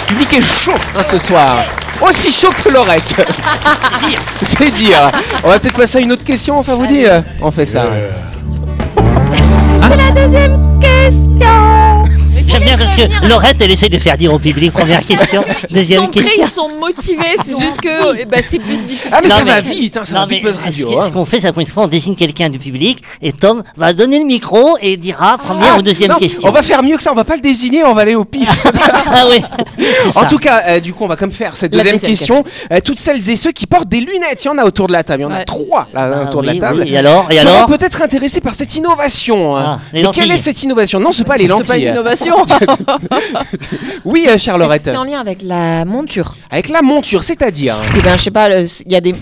Le 0.00 0.08
public 0.08 0.32
est 0.32 0.42
chaud 0.42 0.74
hein, 0.98 1.02
ce 1.04 1.18
soir. 1.18 1.58
Aussi 2.00 2.32
chaud 2.32 2.50
que 2.50 2.70
Laurette. 2.70 3.14
C'est 4.42 4.72
dire. 4.72 5.12
On 5.44 5.48
va 5.48 5.60
peut-être 5.60 5.76
passer 5.76 5.98
à 5.98 6.00
une 6.00 6.10
autre 6.10 6.24
question, 6.24 6.60
ça 6.60 6.74
vous 6.74 6.88
dit 6.88 7.04
On 7.40 7.52
fait 7.52 7.66
ça. 7.66 7.84
Parce 12.96 13.08
que 13.08 13.26
Laurette, 13.28 13.56
elle 13.60 13.70
essaie 13.70 13.88
de 13.88 13.98
faire 13.98 14.16
dire 14.18 14.32
au 14.32 14.38
public 14.38 14.72
première 14.72 15.04
question, 15.04 15.44
deuxième 15.70 16.00
ils 16.02 16.04
sont 16.04 16.10
prêts, 16.10 16.22
question. 16.22 16.42
ils 16.44 16.48
sont 16.48 16.68
motivés, 16.78 17.36
c'est 17.42 17.58
juste 17.60 17.80
que 17.80 18.16
eh 18.18 18.24
ben, 18.24 18.42
c'est 18.46 18.58
plus 18.58 18.80
difficile. 18.82 19.10
Ah 19.12 19.20
mais 19.22 19.28
Non, 19.28 19.34
ça 19.34 19.44
va 19.44 19.60
mais- 19.62 19.74
vite, 19.74 19.96
hein, 19.96 20.02
ça 20.04 20.14
Non, 20.14 20.20
va 20.20 20.26
vite 20.26 20.42
ce 20.52 20.58
Radio. 20.58 20.98
hein. 21.00 21.04
ce 21.06 21.10
qu'on 21.10 21.24
fait, 21.24 21.40
c'est 21.40 21.46
la 21.46 21.52
première 21.52 21.72
fois, 21.72 21.84
on 21.84 21.88
désigne 21.88 22.14
quelqu'un 22.14 22.48
du 22.50 22.58
public 22.58 23.02
et 23.20 23.32
Tom 23.32 23.62
va 23.76 23.92
donner 23.92 24.18
le 24.18 24.24
micro 24.24 24.76
et 24.80 24.96
dira 24.96 25.38
première 25.38 25.74
Ah, 25.74 25.78
ou 25.78 25.82
deuxième 25.82 26.10
non, 26.10 26.18
question. 26.18 26.48
On 26.48 26.52
va 26.52 26.62
faire 26.62 26.82
mieux 26.82 26.96
que 26.96 27.02
ça, 27.02 27.12
on 27.12 27.16
va 27.16 27.24
pas 27.24 27.36
le 27.36 27.40
désigner, 27.42 27.84
on 27.84 27.94
va 27.94 28.02
aller 28.02 28.14
au 28.14 28.24
pif. 28.24 28.48
Ah 29.14 29.26
oui. 29.28 29.42
En 30.14 30.24
tout 30.26 30.38
cas, 30.38 30.62
euh, 30.66 30.80
du 30.80 30.92
coup, 30.94 31.04
on 31.04 31.06
va 31.08 31.16
comme 31.16 31.32
faire 31.32 31.54
cette 31.56 31.72
deuxième, 31.72 31.94
deuxième 31.96 32.10
question. 32.10 32.44
Euh, 32.72 32.78
toutes 32.84 32.98
celles 32.98 33.28
et 33.28 33.36
ceux 33.36 33.52
qui 33.52 33.66
portent 33.66 33.88
des 33.88 34.00
lunettes, 34.00 34.42
il 34.44 34.46
y 34.46 34.50
en 34.50 34.56
a 34.58 34.64
autour 34.64 34.86
de 34.86 34.92
la 34.92 35.02
table. 35.04 35.20
Il 35.22 35.24
y 35.24 35.26
en 35.26 35.30
a 35.30 35.38
Ouais. 35.38 35.44
trois 35.44 35.86
là, 35.92 36.10
Ah 36.14 36.22
autour 36.24 36.42
de 36.42 36.46
la 36.46 36.56
table. 36.56 36.82
oui, 36.84 36.92
Et 36.92 36.96
alors, 36.98 37.26
et 37.30 37.36
seront 37.36 37.54
alors 37.54 37.66
peut-être 37.66 38.00
intéressés 38.02 38.40
par 38.40 38.54
cette 38.54 38.74
innovation. 38.74 39.56
hein. 39.56 39.64
Ah, 39.66 39.78
Mais 39.92 39.98
quelle 40.00 40.04
lentilles. 40.04 40.30
est 40.32 40.36
cette 40.36 40.62
innovation? 40.62 40.98
Non, 41.00 41.12
c'est 41.12 41.24
pas 41.24 41.36
les 41.36 41.44
C'est 41.44 41.48
pas 41.48 41.54
une 41.76 41.84
lentilles. 41.84 41.88
innovation. 41.88 42.34
oui, 44.04 44.24
euh, 44.26 44.30
Est-ce 44.30 44.34
que 44.34 44.38
Charlorette. 44.42 44.82
C'est 44.82 44.96
en 44.96 45.04
lien 45.04 45.20
avec 45.20 45.42
la 45.42 45.84
monture? 45.84 46.36
Avec 46.50 46.68
la 46.68 46.82
monture, 46.82 47.22
c'est-à-dire. 47.22 47.76
Eh 47.96 48.00
ben, 48.00 48.16
je 48.16 48.22
sais 48.24 48.30
pas, 48.30 48.48
le- 48.48 48.66
il 48.86 48.92
y 48.92 48.96
a 48.96 49.00
des. 49.00 49.14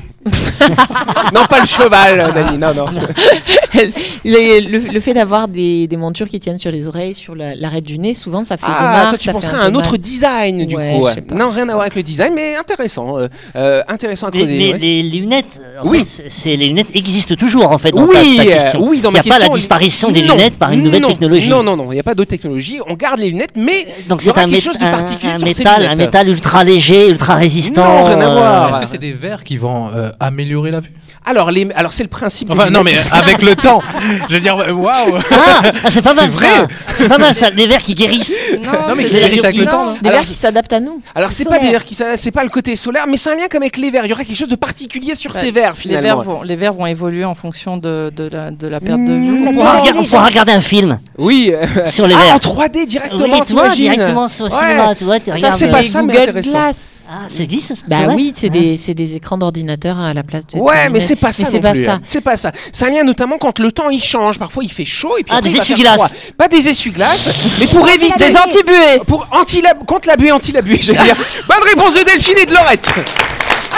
Non, 1.34 1.44
pas 1.46 1.60
le 1.60 1.66
cheval, 1.66 2.32
Dani. 2.34 2.58
Non, 2.58 2.74
non. 2.74 2.86
le, 4.24 4.68
le- 4.68 4.92
le 4.92 5.00
fait 5.00 5.14
d'avoir 5.14 5.48
des, 5.48 5.86
des 5.86 5.96
montures 5.96 6.28
qui 6.28 6.40
tiennent 6.40 6.58
sur 6.58 6.70
les 6.70 6.86
oreilles, 6.86 7.14
sur 7.14 7.34
la- 7.34 7.54
l'arrêt 7.54 7.80
du 7.80 7.98
nez, 7.98 8.14
souvent 8.14 8.44
ça 8.44 8.56
fait 8.56 8.66
Ah, 8.68 9.06
toi, 9.10 9.18
tu 9.18 9.30
penserais 9.30 9.58
à 9.58 9.62
un 9.64 9.74
autre 9.74 9.96
design, 9.96 10.66
du 10.66 10.76
Ouais, 10.76 10.98
coup. 11.00 11.06
pas. 11.28 11.34
Non, 11.34 11.48
rien 11.48 11.64
à 11.68 11.72
voir 11.72 11.82
avec 11.82 11.94
le 11.94 12.02
design, 12.02 12.32
mais 12.34 12.56
intéressant. 12.56 13.18
euh, 13.18 13.28
euh, 13.56 13.82
intéressant 13.88 14.28
à 14.28 14.30
les, 14.32 14.38
creuser. 14.40 14.58
les- 14.58 14.72
ouais. 14.72 14.78
les 14.78 15.02
lunettes, 15.02 15.60
en 15.82 15.88
Oui. 15.88 16.04
fait, 16.04 16.56
les 16.56 16.68
lunettes 16.68 16.88
existent 16.94 17.34
toujours 17.34 17.70
en 17.70 17.78
fait. 17.78 17.90
Dans 17.92 18.06
Oui, 18.06 18.36
ta, 18.36 18.44
ta 18.44 18.48
euh, 18.48 18.52
question. 18.52 18.80
oui, 18.82 19.00
dans 19.00 19.10
Il 19.10 19.14
n'y 19.14 19.20
a 19.20 19.22
pas 19.22 19.38
la 19.38 19.48
disparition 19.48 20.10
des 20.10 20.22
non, 20.22 20.34
lunettes 20.36 20.56
par 20.58 20.72
une 20.72 20.82
nouvelle 20.82 21.02
non, 21.02 21.08
technologie. 21.08 21.48
Non, 21.48 21.62
non, 21.62 21.76
non, 21.76 21.90
il 21.92 21.94
n'y 21.94 22.00
a 22.00 22.04
pas 22.04 22.14
d'autre 22.14 22.30
technologie. 22.30 22.78
On 22.88 22.94
garde 22.94 23.18
les 23.20 23.30
lunettes, 23.30 23.52
mais 23.56 23.86
Donc 24.08 24.22
c'est 24.22 24.32
quelque 24.32 24.60
chose 24.60 24.78
de 24.78 24.90
particulier 24.90 25.32
un 25.34 25.38
métal, 25.38 25.74
un 25.74 25.78
lunettes. 25.80 25.98
métal 25.98 26.28
ultra 26.28 26.64
léger, 26.64 27.08
ultra 27.08 27.34
résistant. 27.34 27.82
Non, 27.84 28.04
rien 28.04 28.20
à 28.20 28.28
voir. 28.32 28.70
Est-ce 28.70 28.78
que 28.78 28.86
c'est 28.86 28.98
des 28.98 29.12
verres 29.12 29.44
qui 29.44 29.56
vont 29.56 29.88
améliorer 30.20 30.70
la 30.70 30.80
vue 30.80 30.92
Alors, 31.26 31.50
les, 31.50 31.68
alors 31.74 31.92
c'est 31.92 32.02
le 32.02 32.08
principe. 32.08 32.48
des 32.48 32.54
Enfin, 32.54 32.70
non, 32.70 32.82
mais 32.82 32.94
avec 33.12 33.42
le 33.42 33.54
temps. 33.66 33.82
Je 34.28 34.34
veux 34.34 34.40
dire, 34.40 34.56
waouh 34.56 35.18
Ah, 35.30 35.62
ah, 35.84 35.90
c'est 35.90 36.02
pas 36.02 36.14
mal 36.14 36.30
C'est 36.30 36.46
vrai. 36.46 36.66
C'est 36.96 37.08
pas 37.08 37.18
mal 37.18 37.34
ça. 37.34 37.50
Les 37.50 37.66
verres 37.66 37.82
qui 37.82 37.94
guérissent. 37.94 38.34
Non, 38.62 38.94
mais 38.96 39.02
c'est 39.02 39.08
qui 39.08 39.14
des- 39.14 39.20
guérissent 39.20 39.44
avec 39.44 39.56
le 39.56 39.66
temps, 39.66 39.86
non 39.86 39.92
Des 39.92 40.08
Alors, 40.08 40.12
verres 40.20 40.28
qui 40.28 40.34
s'adaptent 40.34 40.72
à 40.72 40.80
nous. 40.80 41.02
Alors 41.14 41.30
c'est 41.30 41.44
pas 41.44 41.58
des 41.58 41.76
qui 41.84 41.94
ça- 41.94 42.16
c'est 42.16 42.30
pas 42.30 42.42
le 42.42 42.48
côté 42.48 42.74
solaire, 42.74 43.04
mais 43.08 43.16
c'est 43.16 43.30
un 43.30 43.36
lien 43.36 43.46
comme 43.50 43.62
avec 43.62 43.76
les 43.76 43.90
verres. 43.90 44.06
Il 44.06 44.10
y 44.10 44.12
aura 44.12 44.24
quelque 44.24 44.36
chose 44.36 44.48
de 44.48 44.56
particulier 44.56 45.14
sur 45.14 45.34
Ouais. 45.34 45.40
ces 45.40 45.50
verres 45.50 45.74
Les 45.76 45.80
finalement. 45.80 46.02
verres, 46.02 46.22
vont, 46.22 46.42
les 46.42 46.56
verres 46.56 46.72
vont 46.74 46.86
évoluer 46.86 47.24
en 47.24 47.34
fonction 47.34 47.76
de, 47.76 48.10
de, 48.16 48.28
la, 48.28 48.50
de 48.50 48.66
la 48.66 48.80
perte 48.80 48.98
de 49.00 49.12
vue. 49.12 49.30
Mmh, 49.40 49.46
On 49.48 49.52
pourra, 49.54 49.78
rega- 49.80 49.92
les 49.92 49.98
on 49.98 50.02
pourra 50.04 50.26
regarder 50.26 50.52
un 50.52 50.60
film 50.60 50.98
Oui. 51.18 51.52
sur 51.86 52.06
les 52.08 52.14
ah, 52.14 52.18
verres. 52.22 52.34
en 52.34 52.38
3D 52.38 52.86
directement, 52.86 53.24
oui, 53.38 53.40
tu 53.46 53.52
vois, 53.52 53.68
directement 53.68 54.26
sur 54.26 54.46
le 54.46 54.52
Ouais. 54.52 54.58
cinéma, 54.58 54.94
tu 54.96 55.04
vois, 55.04 55.20
tu 55.20 55.38
Ça, 55.38 55.50
c'est 55.50 55.68
euh, 55.68 55.70
pas 55.70 55.82
les 55.82 55.88
ça, 55.88 56.02
mais 56.02 56.12
Google 56.14 56.22
intéressant. 56.30 56.50
Glass. 56.50 57.02
Ah, 57.10 57.12
ça 57.28 57.42
existe 57.42 57.74
ça 57.74 57.82
Bah 57.86 57.96
c'est 58.00 58.14
oui, 58.14 58.32
c'est 58.34 58.48
des, 58.50 58.76
c'est 58.76 58.94
des 58.94 59.14
écrans 59.16 59.36
d'ordinateur 59.38 59.98
à 59.98 60.14
la 60.14 60.22
place 60.22 60.46
de. 60.46 60.58
Ouais, 60.58 60.88
mais 60.90 61.00
c'est 61.10 61.16
pas 61.16 61.32
ça. 61.32 61.42
Mais 61.44 61.50
c'est 61.50 61.60
pas 61.60 61.72
plus, 61.72 61.84
ça. 61.84 61.92
hein. 61.94 62.00
C'est 62.06 62.20
pas 62.20 62.36
ça. 62.36 62.52
C'est 62.72 62.84
un 62.86 62.90
lien 62.90 63.02
notamment 63.04 63.38
quand 63.38 63.58
le 63.58 63.72
temps 63.72 63.90
il 63.90 64.02
change. 64.02 64.38
Parfois 64.38 64.62
il 64.64 64.70
fait 64.72 64.84
chaud 64.84 65.16
et 65.18 65.22
puis 65.24 65.34
Ah, 65.36 65.40
des 65.40 65.56
essuie-glaces. 65.56 66.12
Pas 66.36 66.48
des 66.48 66.68
essuie-glaces, 66.68 67.30
mais 67.58 67.66
pour 67.66 67.88
éviter. 67.88 68.14
Des 68.30 68.36
antibuées 68.36 69.00
Pour 69.06 69.26
anti 69.32 69.62
contre 69.86 70.08
la 70.08 70.16
buée, 70.16 70.32
anti 70.32 70.52
la 70.52 70.62
buée, 70.62 70.78
j'allais 70.80 71.02
dire. 71.02 71.16
Bonne 71.48 71.64
réponse 71.68 71.94
de 71.94 72.02
Delphine 72.04 72.38
et 72.38 72.46
de 72.46 72.54
Laurette. 72.54 72.88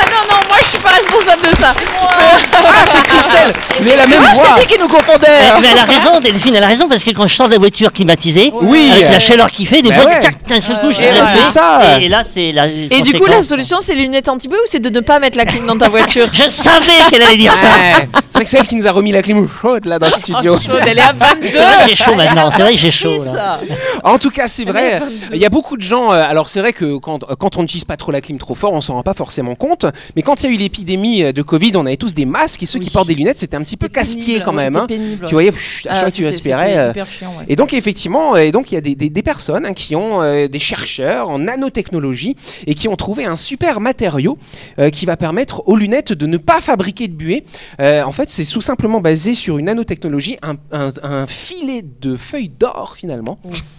Ah 0.04 0.10
non, 0.10 0.34
non, 0.34 0.48
moi 0.48 0.56
je 0.60 0.66
suis 0.66 0.78
pas 0.78 0.90
responsable 0.90 1.42
de 1.50 1.56
ça. 1.56 1.74
Ah, 1.74 2.84
c'est 2.84 3.02
Christelle. 3.06 3.52
Mais 3.82 3.90
elle 3.92 4.00
a 4.00 4.06
même 4.06 4.20
Moi 4.20 4.28
je 4.32 4.36
voix. 4.40 4.54
t'ai 4.56 4.60
dit 4.62 4.66
qu'ils 4.72 4.80
nous 4.80 4.88
confondaient. 4.88 5.26
Eh, 5.56 5.60
mais 5.60 5.68
elle 5.72 5.78
a 5.78 5.84
raison, 5.84 6.20
Delphine, 6.20 6.54
elle 6.56 6.64
a 6.64 6.68
raison, 6.68 6.88
parce 6.88 7.04
que 7.04 7.10
quand 7.10 7.26
je 7.26 7.34
sors 7.34 7.46
de 7.48 7.52
la 7.52 7.58
voiture 7.58 7.92
climatisée, 7.92 8.52
Oui. 8.60 8.90
avec 8.92 9.08
la 9.10 9.18
chaleur 9.20 9.50
qu'il 9.50 9.66
fait, 9.66 9.82
des 9.82 9.90
Bah 9.90 9.96
fois, 10.00 10.10
ouais. 10.10 10.20
tac, 10.20 10.36
d'un 10.46 10.60
seul 10.60 10.78
coup, 10.80 10.92
je 10.92 11.00
la 11.00 11.10
voilà. 11.12 11.26
fais. 11.26 11.38
C'est 11.44 11.50
ça. 11.52 11.98
Et, 12.00 12.04
et 12.04 12.08
là, 12.08 12.22
c'est 12.24 12.52
la. 12.52 12.66
Et 12.68 13.02
du 13.02 13.18
coup, 13.18 13.26
la 13.26 13.42
solution, 13.42 13.78
c'est 13.80 13.94
les 13.94 14.02
lunettes 14.02 14.28
anti-buée 14.28 14.56
ou 14.58 14.66
c'est 14.66 14.80
de 14.80 14.90
ne 14.90 15.00
pas 15.00 15.18
mettre 15.18 15.36
la 15.38 15.44
clim 15.44 15.66
dans 15.66 15.76
ta 15.78 15.88
voiture? 15.88 16.28
Je 16.32 16.48
savais 16.48 16.92
qu'elle 17.10 17.22
allait 17.22 17.36
dire 17.36 17.54
ça. 17.54 17.68
Ouais. 17.68 18.08
C'est 18.28 18.38
vrai 18.38 18.44
que 18.44 18.50
c'est 18.50 18.58
elle 18.58 18.66
qui 18.66 18.76
nous 18.76 18.86
a 18.86 18.92
remis 18.92 19.12
la 19.12 19.22
clim 19.22 19.48
chaude 19.60 19.84
là 19.86 19.98
dans 19.98 20.06
le 20.06 20.12
studio. 20.16 20.54
Chaude, 20.58 20.80
elle 20.86 20.98
est 20.98 21.02
à 21.02 21.12
22. 21.12 21.48
C'est 21.50 21.58
vrai 21.58 21.76
que 21.84 21.88
j'ai 21.90 21.96
chaud 21.96 22.14
maintenant, 22.14 22.50
c'est 22.50 22.62
vrai 22.62 22.72
que 22.74 22.78
j'ai 22.80 22.90
chaud. 22.90 23.24
Là. 23.34 23.60
En 24.04 24.18
tout 24.18 24.30
cas, 24.30 24.48
c'est 24.48 24.64
vrai. 24.64 24.82
Elle 24.82 24.96
est 24.96 25.00
22. 25.00 25.26
Il 25.34 25.40
y 25.40 25.46
a 25.46 25.48
beaucoup 25.50 25.76
de 25.76 25.82
gens. 25.82 26.12
euh, 26.12 26.24
alors, 26.28 26.48
c'est 26.48 26.60
vrai 26.60 26.72
que 26.72 26.98
quand, 26.98 27.22
euh, 27.24 27.34
quand 27.38 27.56
on 27.56 27.62
n'utilise 27.62 27.84
pas 27.84 27.96
trop 27.96 28.12
la 28.12 28.20
clim 28.20 28.38
trop 28.38 28.54
fort, 28.54 28.72
on 28.72 28.80
s'en 28.80 28.94
rend 28.94 29.02
pas 29.02 29.14
forcément 29.14 29.54
compte. 29.54 29.86
Mais 30.16 30.22
quand 30.22 30.42
il 30.42 30.46
y 30.46 30.52
a 30.52 30.54
eu 30.54 30.58
l'épidémie 30.58 31.22
euh, 31.24 31.32
de 31.32 31.42
Covid, 31.42 31.72
on 31.76 31.86
avait 31.86 31.96
tous 31.96 32.14
des 32.14 32.24
masques 32.24 32.62
et 32.62 32.66
ceux 32.66 32.78
qui 32.78 32.90
portent 32.90 33.08
des 33.08 33.14
lunettes, 33.14 33.38
c'était 33.38 33.56
un 33.56 33.60
petit 33.62 33.76
peu 33.76 33.88
casse-pied 33.88 34.40
quand 34.44 34.52
même. 34.52 34.76
hein. 34.76 34.86
pénible. 34.86 35.26
Tu 35.26 35.32
voyais, 35.34 35.50
pff, 35.52 35.86
à 35.88 35.94
chaque 35.94 36.00
fois 36.02 36.10
que 36.10 36.14
tu 36.16 36.26
respirais. 36.26 36.76
euh, 36.78 36.92
ouais. 36.92 37.44
Et 37.48 37.56
donc 37.56 37.72
effectivement, 37.72 38.36
et 38.36 38.52
donc 38.52 38.70
il 38.72 38.74
y 38.74 38.78
a 38.78 38.80
des, 38.80 38.94
des- 38.94 39.10
des 39.10 39.22
personnes 39.22 39.66
hein, 39.66 39.72
qui 39.74 39.94
ont 39.96 40.22
euh, 40.22 40.48
des 40.48 40.58
chercheurs 40.58 41.30
en 41.30 41.38
nanotechnologie 41.38 42.36
et 42.66 42.74
qui 42.74 42.88
ont 42.88 42.96
trouvé 42.96 43.24
un 43.24 43.36
super 43.36 43.80
matériau 43.80 44.38
euh, 44.78 44.90
qui 44.90 45.06
va 45.06 45.16
permettre 45.16 45.62
aux 45.66 45.76
lunettes 45.76 46.12
de 46.12 46.26
ne 46.26 46.36
pas 46.36 46.60
fabriquer 46.60 47.08
de 47.08 47.14
buée. 47.14 47.44
Euh, 47.80 48.02
en 48.02 48.12
fait, 48.12 48.30
c'est 48.30 48.44
tout 48.44 48.60
simplement 48.60 49.00
basé 49.00 49.34
sur 49.34 49.58
une 49.58 49.66
nanotechnologie, 49.66 50.36
un, 50.42 50.54
un- 50.72 50.90
un 51.02 51.26
filet 51.26 51.84
de 52.00 52.16
feuilles 52.16 52.50
d'or 52.50 52.94
finalement, 52.96 53.38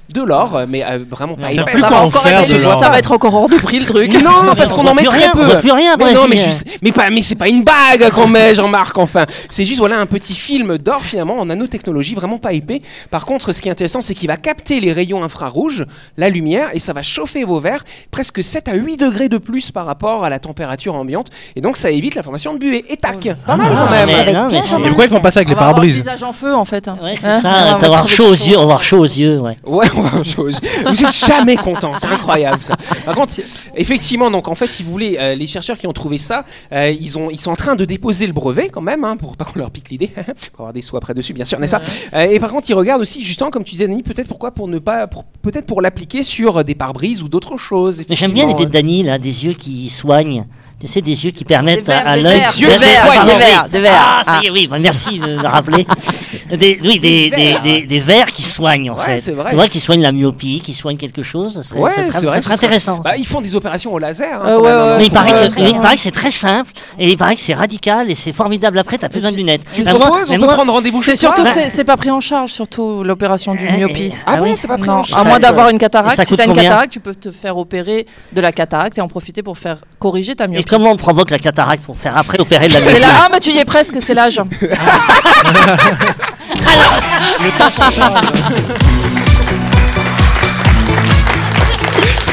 de 0.10 0.22
l'or, 0.22 0.56
euh, 0.56 0.66
mais 0.68 0.84
euh, 0.84 1.00
vraiment 1.10 1.36
pas 1.36 1.48
On 1.48 1.52
épais. 1.52 1.78
Ça 1.80 1.90
va 1.90 2.04
en 2.04 2.08
encore 2.08 2.24
faire, 2.24 2.40
être- 2.40 2.46
ce 2.46 2.56
l'or. 2.56 2.80
ça 2.80 2.90
va 2.90 3.00
être 3.00 3.12
encore 3.12 3.34
hors 3.36 3.50
de 3.50 3.56
prix 3.58 3.80
le 3.80 3.86
truc. 3.86 4.12
Non, 4.24 4.54
parce 4.56 4.72
on 4.72 4.76
qu'on 4.78 4.88
en 4.88 4.94
met 4.96 5.04
très 5.04 5.18
rien, 5.20 5.32
on 5.34 5.38
peu. 5.38 5.46
voit 5.46 5.56
plus 5.58 5.72
rien 5.72 5.93
mais 5.98 6.14
non, 6.14 6.28
mais, 6.30 6.38
juste- 6.38 6.66
mais 6.82 6.92
pas, 6.92 7.10
mais 7.10 7.22
c'est 7.22 7.36
pas 7.36 7.48
une 7.50 7.64
bague 7.64 8.10
qu'on 8.12 8.28
met, 8.28 8.56
Jean-Marc. 8.56 8.98
Enfin, 8.98 9.26
c'est 9.50 9.66
juste 9.66 9.80
voilà 9.80 9.98
un 10.00 10.06
petit 10.06 10.34
film 10.36 10.78
d'or 10.78 11.02
finalement 11.04 11.40
en 11.40 11.46
nanotechnologie, 11.46 12.16
vraiment 12.16 12.38
pas 12.38 12.54
épais. 12.54 12.82
Par 13.12 13.26
contre, 13.26 13.52
ce 13.52 13.62
qui 13.62 13.68
est 13.70 13.72
intéressant, 13.72 14.02
c'est 14.02 14.14
qu'il 14.14 14.28
va 14.28 14.38
capter 14.38 14.80
les 14.80 14.92
rayons 14.94 15.24
infrarouges, 15.24 15.86
la 16.18 16.30
lumière, 16.30 16.70
et 16.74 16.80
ça 16.80 16.94
va 16.94 17.02
chauffer 17.04 17.44
vos 17.44 17.60
verres 17.60 17.84
presque 18.12 18.44
7 18.44 18.68
à 18.68 18.76
8 18.76 18.98
degrés 18.98 19.30
de 19.30 19.38
plus 19.38 19.72
par 19.72 19.86
rapport 19.86 20.24
à 20.24 20.30
la 20.30 20.40
température 20.40 20.96
ambiante. 20.96 21.28
Et 21.56 21.62
donc, 21.62 21.78
ça 21.78 21.92
évite 21.92 22.16
la 22.16 22.24
formation 22.24 22.54
de 22.54 22.60
buée. 22.60 22.86
Et 22.90 22.98
tac, 22.98 23.28
pas 23.46 23.56
mal 23.56 23.72
quand 23.76 23.90
même. 23.92 24.08
mais 24.08 24.34
non, 24.34 24.48
mais 24.52 24.62
c'est- 24.62 24.76
Et 24.80 24.88
pourquoi 24.88 25.06
ils 25.06 25.10
font 25.10 25.20
pas 25.22 25.32
ça 25.32 25.40
avec 25.40 25.48
On 25.48 25.52
les 25.52 25.58
avoir 25.58 25.70
pare-brises 25.74 25.96
visage 25.98 26.24
en 26.24 26.34
feu 26.34 26.54
en 26.56 26.66
fait. 26.66 26.88
hein. 26.88 26.98
Ouais, 27.02 27.16
c'est 27.20 27.28
Hein 27.28 27.38
On 27.38 27.42
ça, 27.42 27.50
va 27.78 27.86
avoir 27.86 28.08
chaud 28.10 28.26
aux 28.28 28.32
yeux, 28.34 28.56
on 28.56 28.60
va 28.60 28.64
avoir 28.64 28.84
chaud 28.84 29.00
aux 29.00 29.04
yeux, 29.06 29.40
ouais. 29.40 29.58
Ouais, 29.66 29.86
on 29.96 30.02
va 30.02 30.08
avoir 30.10 30.26
chose. 30.26 30.60
Vous 30.86 31.04
êtes 31.04 31.26
jamais 31.28 31.56
content, 31.56 31.94
c'est 31.98 32.08
incroyable 32.08 32.60
ça. 32.62 32.76
Par 33.06 33.16
contre, 33.16 33.34
effectivement, 33.76 34.30
donc 34.32 34.48
en 34.48 34.56
fait, 34.56 34.68
si 34.68 34.84
vous 34.84 34.92
voulez, 34.92 35.18
euh, 35.20 35.36
les 35.36 35.48
chercheurs 35.48 35.78
qui 35.78 35.83
ont 35.88 35.94
trouvé 35.94 36.18
ça, 36.18 36.46
euh, 36.72 36.90
ils, 36.92 37.18
ont, 37.18 37.30
ils 37.30 37.40
sont 37.40 37.52
en 37.52 37.56
train 37.56 37.76
de 37.76 37.86
déposer 37.86 38.28
le 38.28 38.34
brevet 38.34 38.70
quand 38.70 38.82
même, 38.82 39.04
hein, 39.04 39.18
pour 39.18 39.38
pas 39.38 39.46
qu'on 39.46 39.60
leur 39.60 39.72
pique 39.72 39.90
l'idée, 39.90 40.08
pour 40.54 40.62
avoir 40.62 40.74
des 40.74 40.82
sous 40.82 40.98
après 40.98 41.14
dessus, 41.14 41.34
bien 41.34 41.46
sûr, 41.46 41.60
n'est-ce 41.60 41.76
pas 41.76 41.82
Euh, 42.14 42.28
Et 42.30 42.40
par 42.40 42.50
contre, 42.52 42.70
ils 42.70 42.74
regardent 42.74 43.02
aussi, 43.02 43.24
justement, 43.24 43.50
comme 43.50 43.64
tu 43.64 43.72
disais, 43.72 43.88
Dani, 43.88 44.04
peut-être 44.04 44.28
pourquoi 44.28 44.52
pour 44.52 44.68
ne 44.68 44.80
pas, 44.80 45.08
peut-être 45.42 45.66
pour 45.66 45.82
l'appliquer 45.82 46.24
sur 46.24 46.58
euh, 46.58 46.64
des 46.64 46.76
pare-brises 46.76 47.22
ou 47.24 47.30
d'autres 47.30 47.58
choses. 47.58 48.04
Mais 48.10 48.16
j'aime 48.16 48.32
bien 48.32 48.46
l'idée 48.48 48.66
de 48.66 48.70
effectivement, 48.70 48.88
Dany, 48.90 49.04
là, 49.04 49.18
des 49.20 49.46
yeux 49.46 49.54
qui 49.54 49.90
soignent. 49.90 50.46
Tu 50.80 50.88
sais, 50.88 51.02
des 51.02 51.24
yeux 51.26 51.32
qui 51.32 51.46
permettent 51.46 51.86
Des 51.86 51.92
verres, 51.94 52.08
à, 52.08 52.18
l'œil. 52.18 52.42
des 52.60 52.66
Des 52.66 52.76
verres, 52.76 53.06
pardon, 53.06 53.26
des 53.28 53.34
oui. 53.34 53.40
verres, 53.40 53.70
des 53.70 53.80
verres. 53.80 53.94
Ah, 53.96 54.24
Ah. 54.28 54.42
oui, 54.52 54.68
bah, 54.68 54.80
merci 54.80 55.18
de 55.18 55.26
le 55.42 55.48
rappeler. 55.48 55.88
Des, 56.58 56.80
oui, 56.84 57.00
des, 57.00 57.30
des, 57.30 57.58
des, 57.64 57.82
des 57.84 58.00
verres 58.00 58.28
qui 58.32 58.44
soignent, 58.44 58.92
en 58.92 58.96
Ouais, 58.98 59.06
fait. 59.06 59.18
c'est 59.20 59.32
vrai. 59.32 59.50
Tu 59.50 59.56
vois, 59.56 59.68
qui 59.68 59.80
soignent 59.80 60.02
la 60.02 60.12
myopie, 60.12 60.62
qui 60.64 60.74
soignent 60.74 60.98
quelque 60.98 61.24
chose. 61.24 61.56
Ça 61.56 61.64
serait, 61.64 61.80
Ouais, 61.80 61.90
ça 61.92 62.04
serait, 62.04 62.12
c'est 62.20 62.26
vrai, 62.26 62.36
ça 62.36 62.36
ce 62.38 62.42
serait 62.44 62.56
serait- 62.56 62.66
intéressant. 62.66 63.00
Bah, 63.04 63.18
ils 63.18 63.26
font 63.26 63.42
des 63.42 63.56
opérations 63.56 63.94
au 63.94 64.00
laser. 64.00 64.42
hein, 64.42 64.48
Euh, 64.48 64.58
ouais, 64.60 64.64
même, 64.70 64.78
hein. 64.78 64.86
ouais, 64.94 64.98
mais 65.00 65.06
il 65.06 65.12
paraît, 65.12 65.50
que, 65.50 65.62
il 65.62 65.80
paraît 65.80 65.96
que 65.96 66.02
c'est 66.02 66.12
très 66.12 66.32
simple 66.32 66.72
et 67.00 67.10
il 67.12 67.18
paraît 67.18 67.36
que 67.36 67.42
c'est 67.42 67.54
radical 67.54 68.10
et 68.12 68.16
c'est 68.16 68.32
formidable. 68.34 68.78
Après, 68.80 68.98
t'as 68.98 69.10
plus 69.10 69.20
besoin 69.20 69.32
de 69.32 69.38
lunettes. 69.38 69.62
Tu 69.74 69.84
Bah, 69.84 69.92
moi- 69.98 70.20
on 70.30 70.32
peut 70.34 70.38
moi- 70.38 70.54
prendre 70.54 70.74
rendez-vous 70.74 71.02
C'est 71.02 71.16
chez 71.16 71.26
toi 71.26 71.36
surtout 71.36 71.48
que 71.48 71.54
c'est- 71.54 71.70
c'est 71.70 71.84
pas 71.84 71.98
pris 71.98 72.12
en 72.12 72.20
charge, 72.20 72.52
surtout 72.52 73.04
l'opération 73.04 73.56
du 73.56 73.66
Eh, 73.68 73.78
myopie. 73.78 74.10
mais- 74.10 74.16
Ah 74.26 74.38
bon, 74.38 74.44
oui. 74.44 74.54
c'est 74.56 74.68
pas 74.68 74.78
pris 74.78 74.90
en 74.90 75.00
à 75.02 75.04
charge. 75.04 75.26
moins 75.28 75.40
d'avoir 75.40 75.70
une 75.70 75.78
cataracte. 75.80 76.24
Si 76.28 76.36
t'as 76.36 76.46
une 76.46 76.54
cataracte, 76.54 76.92
tu 76.94 77.00
peux 77.00 77.16
te 77.16 77.32
faire 77.32 77.58
opérer 77.58 78.06
de 78.32 78.42
la 78.42 78.52
cataracte 78.52 78.98
et 78.98 79.02
en 79.02 79.08
profiter 79.08 79.42
pour 79.44 79.58
faire 79.58 79.78
corriger 80.00 80.36
ta 80.36 80.46
Et 80.46 80.50
myopie. 80.50 80.66
comment 80.66 80.92
on 80.92 80.98
provoque 80.98 81.30
la 81.32 81.40
cataracte 81.40 81.84
pour 81.84 81.98
faire 81.98 82.18
après 82.18 82.40
opérer 82.40 82.68
de 82.68 82.74
la 82.74 82.80
C'est 82.82 82.86
myopie 82.92 83.02
là, 83.02 83.08
ah, 83.26 83.30
mais 83.32 83.40
tu 83.40 83.50
y 83.52 83.58
es 83.58 83.66
presque, 83.66 83.96
c'est 84.02 84.14
l'âge. 84.14 84.40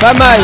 Pas 0.00 0.14
mal. 0.18 0.38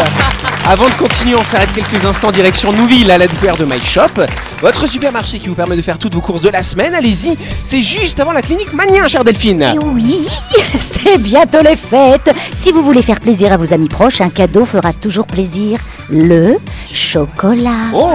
Avant 0.69 0.89
de 0.89 0.95
continuer, 0.95 1.37
on 1.37 1.45
s'arrête 1.45 1.71
quelques 1.73 2.05
instants 2.05 2.33
direction 2.33 2.73
Nouville 2.73 3.09
à 3.13 3.19
la 3.19 3.29
découverte 3.29 3.61
de 3.61 3.65
My 3.65 3.79
Shop, 3.79 4.21
votre 4.61 4.89
supermarché 4.89 5.39
qui 5.39 5.47
vous 5.47 5.55
permet 5.55 5.77
de 5.77 5.83
faire 5.83 5.97
toutes 5.97 6.15
vos 6.15 6.21
courses 6.21 6.43
de 6.43 6.49
la 6.49 6.61
semaine. 6.65 6.93
Allez-y, 6.93 7.37
c'est 7.63 7.83
juste 7.83 8.19
avant 8.19 8.33
la 8.33 8.43
clinique 8.43 8.73
Mania, 8.73 9.07
chère 9.07 9.23
Delphine. 9.23 9.63
Et 9.63 9.79
oui, 9.79 10.27
c'est 10.81 11.19
bientôt 11.19 11.63
les 11.63 11.77
fêtes. 11.77 12.35
Si 12.53 12.73
vous 12.73 12.83
voulez 12.83 13.03
faire 13.03 13.21
plaisir 13.21 13.53
à 13.53 13.57
vos 13.57 13.73
amis 13.73 13.87
proches, 13.89 14.21
un 14.21 14.29
cadeau 14.29 14.65
fera 14.65 14.93
toujours 14.93 15.27
plaisir. 15.27 15.79
Le 16.11 16.57
chocolat. 16.93 17.93
Oh 17.95 18.11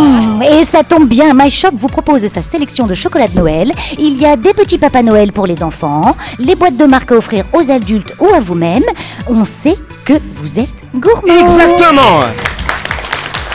Mmh, 0.00 0.42
Et 0.42 0.64
ça 0.64 0.82
tombe 0.82 1.08
bien, 1.08 1.32
My 1.34 1.50
Shop 1.50 1.70
vous 1.74 1.88
propose 1.88 2.26
sa 2.26 2.42
sélection 2.42 2.88
de 2.88 2.94
chocolat 2.94 3.28
de 3.28 3.36
Noël. 3.36 3.72
Il 3.98 4.20
y 4.20 4.26
a 4.26 4.34
des 4.36 4.52
petits 4.52 4.78
papas 4.78 5.02
Noël 5.02 5.30
pour 5.32 5.46
les 5.46 5.62
enfants, 5.62 6.16
les 6.40 6.56
boîtes 6.56 6.76
de 6.76 6.84
marque 6.86 7.12
à 7.12 7.16
offrir 7.16 7.44
aux 7.52 7.70
adultes 7.70 8.14
ou 8.18 8.26
à 8.34 8.40
vous-même. 8.40 8.84
On 9.28 9.44
sait 9.44 9.76
que 10.04 10.14
vous 10.40 10.58
êtes 10.58 10.68
gourmand. 10.94 11.40
Exactement 11.40 12.20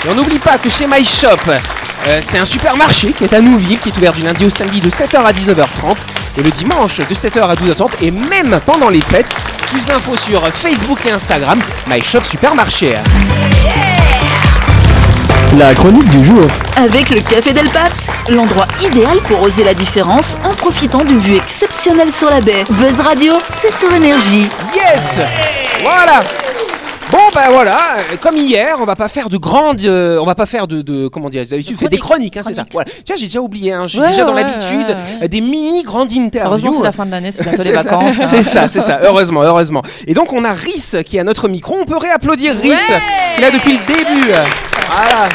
Et 0.06 0.10
on 0.10 0.16
n'oublie 0.16 0.40
pas 0.40 0.58
que 0.58 0.70
chez 0.70 0.86
My 0.86 1.04
Shop, 1.04 1.38
euh, 2.08 2.22
c'est 2.22 2.38
un 2.38 2.46
supermarché 2.46 3.12
qui 3.12 3.24
est 3.24 3.34
à 3.34 3.40
Nouville, 3.40 3.80
qui 3.80 3.90
est 3.90 3.98
ouvert 3.98 4.14
du 4.14 4.22
lundi 4.22 4.46
au 4.46 4.50
samedi 4.50 4.82
de 4.82 4.90
7h 4.90 5.18
à 5.24 5.32
19h30 5.32 5.96
et 6.38 6.44
le 6.44 6.52
dimanche 6.52 6.98
de 6.98 7.16
7h 7.16 7.42
à 7.42 7.56
12h30 7.56 7.90
et 8.02 8.12
même 8.12 8.60
pendant 8.66 8.90
les 8.90 9.02
fêtes. 9.02 9.36
Plus 9.72 9.86
d'infos 9.86 10.18
sur 10.18 10.46
Facebook 10.50 11.00
et 11.06 11.12
Instagram, 11.12 11.60
My 11.88 12.02
Shop 12.04 12.22
Supermarché. 12.24 12.96
La 15.58 15.74
chronique 15.74 16.10
du 16.10 16.24
jour. 16.24 16.46
Avec 16.76 17.10
le 17.10 17.22
Café 17.22 17.54
Del 17.54 17.70
Paps, 17.70 18.12
l'endroit 18.30 18.68
idéal 18.84 19.18
pour 19.28 19.42
oser 19.42 19.64
la 19.64 19.74
différence 19.74 20.36
en 20.44 20.54
profitant 20.54 21.04
d'une 21.04 21.20
vue 21.20 21.38
exceptionnelle 21.38 22.12
sur 22.12 22.30
la 22.30 22.42
baie. 22.42 22.66
Buzz 22.70 23.00
Radio, 23.00 23.36
c'est 23.50 23.74
sur 23.74 23.94
énergie. 23.94 24.50
Yes 24.76 25.20
Voilà 25.84 26.20
Bon 27.12 27.20
ben 27.36 27.52
voilà, 27.52 27.78
comme 28.22 28.38
hier, 28.38 28.78
on 28.80 28.86
va 28.86 28.96
pas 28.96 29.08
faire 29.08 29.30
de 29.30 29.38
grandes, 29.38 29.82
euh, 29.82 30.18
on 30.20 30.26
va 30.26 30.34
pas 30.34 30.48
faire 30.48 30.66
de, 30.66 30.82
de 30.82 31.08
comment 31.08 31.30
dire, 31.30 31.46
d'habitude 31.46 31.78
tu 31.78 31.84
fais 31.84 31.90
des 31.90 32.00
chroniques, 32.00 32.38
hein, 32.38 32.42
c'est 32.44 32.56
ça. 32.56 32.66
Voilà. 32.72 32.90
Tu 32.90 33.04
vois, 33.06 33.18
j'ai 33.18 33.28
déjà 33.28 33.40
oublié, 33.40 33.72
hein, 33.72 33.84
j'ai 33.86 34.00
Ouais, 34.00 34.08
déjà 34.08 34.24
dans 34.24 34.34
ouais, 34.34 34.42
l'habitude 34.42 34.98
ouais, 35.22 35.28
des 35.28 35.40
mini 35.42 35.84
grandes 35.84 36.12
interviews. 36.12 36.48
Heureusement, 36.48 36.72
c'est 36.72 36.82
la 36.82 36.92
fin 36.92 37.06
de 37.06 37.12
l'année, 37.12 37.32
c'est 37.32 37.44
bientôt 37.44 37.62
les 37.66 37.72
vacances. 37.72 38.16
C'est 38.24 38.42
ça, 38.42 38.68
c'est 38.68 38.82
ça. 38.82 39.00
Heureusement, 39.04 39.44
heureusement. 39.44 39.84
Et 40.08 40.16
donc 40.16 40.34
on 40.34 40.44
a 40.44 40.54
Rhys 40.54 41.04
qui 41.06 41.18
est 41.18 41.20
à 41.20 41.24
notre 41.24 41.50
micro. 41.50 41.76
On 41.80 41.86
peut 41.86 41.98
réapplaudir 41.98 42.56
Rhys, 42.56 42.78
qui 42.88 42.94
est 43.38 43.42
là 43.42 43.52
depuis 43.52 43.74
le 43.74 43.86
début. 43.94 44.32
Voilà. 44.88 45.30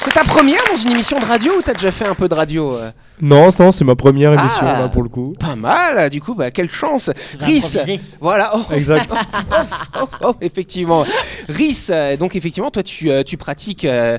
C'est 0.00 0.12
ta 0.12 0.24
première 0.24 0.60
dans 0.70 0.78
une 0.78 0.90
émission 0.90 1.18
de 1.18 1.24
radio 1.24 1.52
ou 1.58 1.62
t'as 1.62 1.72
déjà 1.72 1.90
fait 1.92 2.06
un 2.06 2.14
peu 2.14 2.28
de 2.28 2.34
radio 2.34 2.74
euh 2.74 2.90
Non, 3.20 3.48
non, 3.58 3.70
c'est 3.72 3.84
ma 3.84 3.94
première 3.94 4.32
émission 4.32 4.66
Ah. 4.66 4.80
là 4.80 4.88
pour 4.88 5.02
le 5.02 5.08
coup. 5.08 5.34
Pas 5.38 5.54
mal, 5.56 6.10
du 6.10 6.20
coup, 6.20 6.34
bah, 6.34 6.50
quelle 6.50 6.70
chance. 6.70 7.10
Rhys, 7.40 7.76
voilà. 8.20 8.52
Oh, 8.54 8.72
Exact. 8.72 9.08
oh, 10.00 10.06
oh, 10.22 10.34
effectivement. 10.40 11.04
Rhys, 11.48 11.88
euh, 11.90 12.16
donc 12.16 12.34
effectivement, 12.36 12.70
toi 12.70 12.82
tu, 12.82 13.10
euh, 13.10 13.22
tu 13.22 13.36
pratiques 13.36 13.84
euh, 13.84 14.18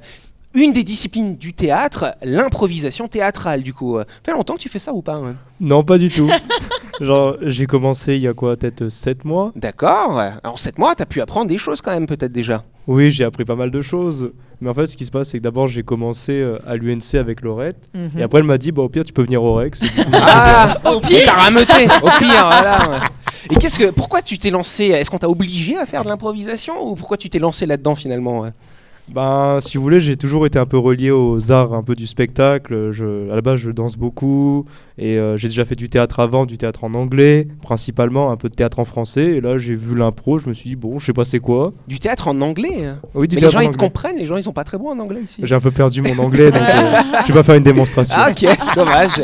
une 0.54 0.72
des 0.72 0.84
disciplines 0.86 1.36
du 1.36 1.54
théâtre, 1.54 2.16
l'improvisation 2.24 3.08
théâtrale, 3.10 3.62
du 3.64 3.74
coup. 3.74 3.98
Fait 4.26 4.32
longtemps 4.32 4.54
que 4.56 4.62
tu 4.62 4.70
fais 4.70 4.80
ça 4.80 4.94
ou 4.94 5.02
pas 5.02 5.16
hein? 5.16 5.32
Non, 5.60 5.84
pas 5.84 5.98
du 5.98 6.10
tout. 6.10 6.30
Genre, 7.02 7.36
j'ai 7.42 7.66
commencé 7.66 8.16
il 8.16 8.22
y 8.22 8.28
a 8.28 8.34
quoi, 8.34 8.56
peut-être 8.56 8.88
7 8.88 9.26
mois? 9.26 9.52
D'accord. 9.58 10.22
En 10.46 10.56
7 10.56 10.78
mois, 10.80 10.96
t'as 10.96 11.06
pu 11.06 11.20
apprendre 11.20 11.48
des 11.48 11.58
choses 11.58 11.82
quand 11.82 11.92
même, 11.92 12.08
peut-être 12.08 12.32
déjà. 12.32 12.64
Oui, 12.88 13.12
j'ai 13.12 13.26
appris 13.26 13.44
pas 13.44 13.56
mal 13.56 13.70
de 13.70 13.82
choses. 13.82 14.32
Mais 14.62 14.70
en 14.70 14.74
fait, 14.74 14.88
ce 14.88 14.96
qui 14.98 15.06
se 15.06 15.12
passe, 15.12 15.30
c'est 15.30 15.38
que 15.40 15.44
d'abord, 15.44 15.68
j'ai 15.68 15.84
commencé 15.84 16.34
euh, 16.34 16.58
à 16.66 16.76
l'UNC 16.76 17.16
avec 17.16 17.42
Laurette. 17.42 17.78
Mhm. 17.94 18.12
Et 18.18 18.24
après, 18.24 18.40
elle 18.40 18.46
m'a 18.46 18.58
dit, 18.58 18.72
bah, 18.72 18.82
au 18.84 18.90
pire, 18.90 19.04
tu 19.04 19.14
peux 19.14 19.24
venir 19.24 19.44
au 19.44 19.54
Rex. 19.56 19.82
Et 19.82 19.86
du 19.90 20.04
coup, 20.06 20.12
Ah, 20.14 20.78
au 20.86 21.00
pire. 21.00 21.24
T'as 21.26 21.34
rameuté, 21.34 21.86
au 22.02 22.10
pire, 22.20 22.20
voilà. 22.48 22.90
ouais. 22.90 22.98
Et 23.52 23.56
qu'est-ce 23.58 23.78
que, 23.78 23.92
pourquoi 23.92 24.22
tu 24.22 24.38
t'es 24.38 24.50
lancé? 24.50 24.86
Est-ce 24.86 25.10
qu'on 25.10 25.18
t'a 25.20 25.30
obligé 25.30 25.78
à 25.78 25.86
faire 25.86 26.04
de 26.04 26.10
l'improvisation 26.10 26.82
ou 26.88 26.96
pourquoi 26.96 27.18
tu 27.18 27.30
t'es 27.30 27.38
lancé 27.40 27.66
là-dedans 27.66 27.94
finalement 27.96 28.40
ouais? 28.40 28.50
Ben, 29.14 29.60
si 29.62 29.78
vous 29.78 29.84
voulez, 29.84 30.02
j'ai 30.02 30.18
toujours 30.18 30.48
été 30.48 30.58
un 30.58 30.66
peu 30.66 30.80
relié 30.80 31.12
aux 31.12 31.52
arts 31.52 31.74
un 31.76 31.84
peu 31.84 31.94
du 31.96 32.08
spectacle. 32.08 32.92
Je, 32.92 33.30
à 33.32 33.36
la 33.36 33.42
base, 33.42 33.60
je 33.60 33.70
danse 33.70 33.98
beaucoup 33.98 34.66
et 34.98 35.18
euh, 35.20 35.38
j'ai 35.38 35.48
déjà 35.48 35.64
fait 35.64 35.76
du 35.76 35.90
théâtre 35.90 36.20
avant, 36.20 36.48
du 36.48 36.58
théâtre 36.58 36.84
en 36.86 36.94
anglais, 36.96 37.48
principalement 37.62 38.32
un 38.32 38.36
peu 38.38 38.50
de 38.50 38.56
théâtre 38.56 38.80
en 38.80 38.86
français. 38.86 39.26
Et 39.34 39.42
là, 39.42 39.60
j'ai 39.60 39.76
vu 39.76 39.96
l'impro, 39.96 40.40
je 40.40 40.50
me 40.50 40.54
suis 40.54 40.70
dit 40.72 40.76
bon, 40.76 40.98
je 40.98 41.06
sais 41.06 41.14
pas 41.14 41.24
c'est 41.24 41.40
quoi. 41.40 41.72
Du 41.88 42.00
théâtre 42.00 42.30
en 42.30 42.42
anglais 42.42 42.84
hein 42.86 43.00
Oui, 43.14 43.28
du 43.28 43.36
Mais 43.36 43.42
les 43.42 43.48
théâtre 43.48 43.54
gens 43.54 43.60
en 43.60 43.62
ils 43.62 43.66
te 43.66 43.70
anglais. 43.76 43.88
comprennent, 43.88 44.18
les 44.18 44.26
gens 44.26 44.38
ils 44.38 44.44
sont 44.44 44.54
pas 44.54 44.64
très 44.64 44.80
bons 44.80 44.90
en 44.90 44.98
anglais 45.00 45.22
ici. 45.24 45.42
J'ai 45.44 45.54
un 45.56 45.60
peu 45.60 45.72
perdu 45.72 46.02
mon 46.02 46.18
anglais, 46.18 46.50
donc 46.50 46.62
euh, 46.64 47.02
je 47.22 47.28
vais 47.28 47.34
pas 47.40 47.44
faire 47.44 47.56
une 47.56 47.64
démonstration. 47.64 48.16
Ah, 48.20 48.32
ok, 48.32 48.48
dommage. 48.76 49.22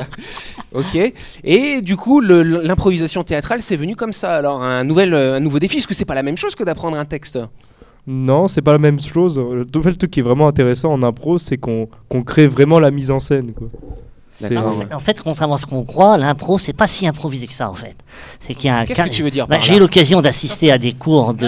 Ok. 0.76 0.96
Et 1.44 1.82
du 1.82 1.98
coup, 1.98 2.22
le- 2.22 2.44
l'improvisation 2.44 3.24
théâtrale, 3.24 3.63
c'est 3.63 3.78
venu 3.78 3.96
comme 3.96 4.13
ça. 4.13 4.36
Alors, 4.36 4.62
un, 4.62 4.84
nouvel, 4.84 5.15
euh, 5.15 5.38
un 5.38 5.39
nouveau 5.39 5.58
défi, 5.58 5.78
parce 5.78 5.88
que 5.88 5.96
c'est 5.96 6.06
pas 6.06 6.13
la 6.15 6.24
même 6.24 6.38
chose 6.38 6.54
que 6.54 6.63
d'apprendre 6.63 6.98
un 7.00 7.06
texte. 7.06 7.39
Non, 8.08 8.48
c'est 8.48 8.62
pas 8.62 8.72
la 8.74 8.80
même 8.80 9.00
chose. 9.00 9.38
Le 9.38 9.66
tout- 9.66 9.82
le 9.82 9.96
truc 9.96 10.10
qui 10.12 10.20
est 10.22 10.24
vraiment 10.24 10.48
intéressant 10.48 10.92
en 10.92 11.04
impro, 11.04 11.38
c'est 11.38 11.58
qu'on 11.58 11.88
qu'on 12.10 12.24
crée 12.24 12.48
vraiment 12.48 12.80
la 12.80 12.92
mise 12.92 13.12
en 13.12 13.20
scène. 13.20 13.52
Quoi. 13.54 13.68
En 14.58 14.72
fait, 14.72 14.94
en 14.96 15.00
fait, 15.00 15.22
contrairement 15.22 15.54
à 15.54 15.58
ce 15.60 15.68
qu'on 15.68 15.84
croit, 15.84 16.18
l'impro, 16.18 16.58
c'est 16.58 16.74
pas 16.74 16.88
si 16.88 17.06
improvisé 17.06 17.46
que 17.46 17.54
ça, 17.54 17.70
en 17.70 17.76
fait. 17.76 17.96
C'est 18.40 18.56
qu'il 18.56 18.66
y 18.66 18.70
a 18.70 18.78
un 18.80 18.86
Qu'est-ce 18.86 19.04
que 19.04 19.10
tu 19.10 19.22
veux 19.22 19.30
dire 19.30 19.46
Bah, 19.48 19.58
J'ai 19.62 19.76
eu 19.76 19.80
l'occasion 19.80 20.20
d'assister 20.20 20.72
à 20.72 20.80
des 20.80 20.94
cours 20.94 21.36
de 21.36 21.46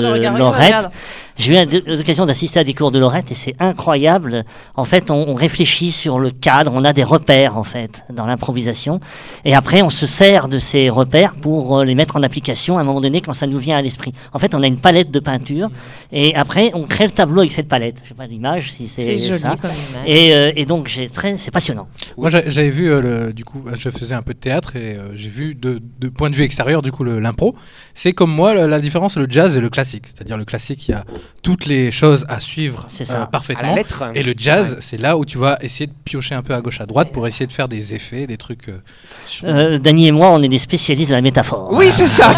regarde. 0.53 0.91
J'ai 1.37 1.61
eu 1.63 1.81
l'occasion 1.87 2.25
d'assister 2.25 2.59
à 2.59 2.63
des 2.63 2.73
cours 2.73 2.91
de 2.91 2.99
Laurette 2.99 3.31
et 3.31 3.35
c'est 3.35 3.55
incroyable. 3.59 4.45
En 4.75 4.83
fait, 4.83 5.09
on, 5.09 5.15
on 5.29 5.33
réfléchit 5.33 5.91
sur 5.91 6.19
le 6.19 6.29
cadre, 6.29 6.71
on 6.73 6.83
a 6.85 6.93
des 6.93 7.03
repères, 7.03 7.57
en 7.57 7.63
fait, 7.63 8.03
dans 8.13 8.25
l'improvisation. 8.25 8.99
Et 9.43 9.55
après, 9.55 9.81
on 9.81 9.89
se 9.89 10.05
sert 10.05 10.47
de 10.47 10.59
ces 10.59 10.89
repères 10.89 11.33
pour 11.33 11.79
euh, 11.79 11.85
les 11.85 11.95
mettre 11.95 12.15
en 12.15 12.23
application 12.23 12.77
à 12.77 12.81
un 12.81 12.83
moment 12.83 13.01
donné 13.01 13.21
quand 13.21 13.33
ça 13.33 13.47
nous 13.47 13.57
vient 13.57 13.77
à 13.77 13.81
l'esprit. 13.81 14.13
En 14.31 14.39
fait, 14.39 14.53
on 14.53 14.61
a 14.61 14.67
une 14.67 14.77
palette 14.77 15.09
de 15.11 15.19
peinture 15.19 15.69
et 16.11 16.35
après, 16.35 16.71
on 16.75 16.83
crée 16.83 17.05
le 17.05 17.11
tableau 17.11 17.39
avec 17.41 17.51
cette 17.51 17.67
palette. 17.67 17.97
Je 18.03 18.09
sais 18.09 18.13
pas 18.15 18.27
l'image, 18.27 18.71
si 18.71 18.87
c'est 18.87 19.01
C'est 19.03 19.17
joli 19.27 19.39
ça. 19.39 19.55
comme 19.61 19.71
image. 19.91 20.03
Et, 20.07 20.33
euh, 20.35 20.51
et 20.55 20.65
donc, 20.65 20.87
j'ai 20.87 21.09
très, 21.09 21.37
c'est 21.37 21.51
passionnant. 21.51 21.87
Moi, 22.17 22.29
j'a- 22.29 22.49
j'avais 22.49 22.69
vu, 22.69 22.91
euh, 22.91 23.01
le, 23.27 23.33
du 23.33 23.43
coup, 23.43 23.63
je 23.73 23.89
faisais 23.89 24.15
un 24.15 24.21
peu 24.21 24.33
de 24.33 24.39
théâtre 24.39 24.75
et 24.75 24.95
euh, 24.97 25.15
j'ai 25.15 25.29
vu 25.29 25.55
de, 25.55 25.81
de 25.99 26.09
point 26.09 26.29
de 26.29 26.35
vue 26.35 26.43
extérieur, 26.43 26.81
du 26.83 26.91
coup, 26.91 27.03
l'impro. 27.03 27.55
C'est 27.95 28.13
comme 28.13 28.31
moi, 28.31 28.53
la, 28.53 28.67
la 28.67 28.79
différence, 28.79 29.17
le 29.17 29.25
jazz 29.29 29.57
et 29.57 29.61
le 29.61 29.69
classique. 29.69 30.05
C'est-à-dire, 30.07 30.37
le 30.37 30.45
classique, 30.45 30.87
il 30.87 30.91
y 30.91 30.93
a 30.93 31.03
toutes 31.41 31.65
les 31.65 31.91
choses 31.91 32.25
à 32.29 32.39
suivre 32.39 32.85
C'est 32.89 33.03
ça. 33.05 33.13
euh, 33.13 33.17
À 33.17 33.19
la 33.21 33.25
parfaitement. 33.27 33.75
lettre. 33.75 34.03
Et 34.15 34.23
le 34.23 34.33
jazz, 34.37 34.77
c'est 34.79 34.97
là 34.97 35.17
où 35.17 35.25
tu 35.25 35.37
vas 35.37 35.57
essayer 35.61 35.87
de 35.87 35.93
piocher 36.05 36.35
un 36.35 36.41
peu 36.41 36.53
à 36.53 36.61
gauche, 36.61 36.79
à 36.79 36.85
droite 36.85 37.11
pour 37.11 37.27
essayer 37.27 37.47
de 37.47 37.53
faire 37.53 37.67
des 37.67 37.93
effets, 37.93 38.27
des 38.27 38.37
trucs. 38.37 38.69
euh, 38.69 38.81
sur- 39.25 39.47
Euh, 39.47 39.77
Dany 39.77 40.07
et 40.07 40.11
moi, 40.11 40.29
on 40.29 40.41
est 40.41 40.47
des 40.47 40.57
spécialistes 40.57 41.09
de 41.09 41.15
la 41.15 41.21
métaphore. 41.21 41.69
Oui, 41.73 41.89
c'est 41.91 42.07
ça. 42.07 42.33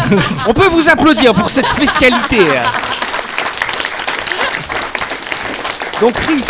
On 0.48 0.54
peut 0.54 0.66
vous 0.68 0.88
applaudir 0.88 1.34
pour 1.34 1.50
cette 1.50 1.68
spécialité. 1.68 2.38
Donc, 6.00 6.12
Chris, 6.14 6.44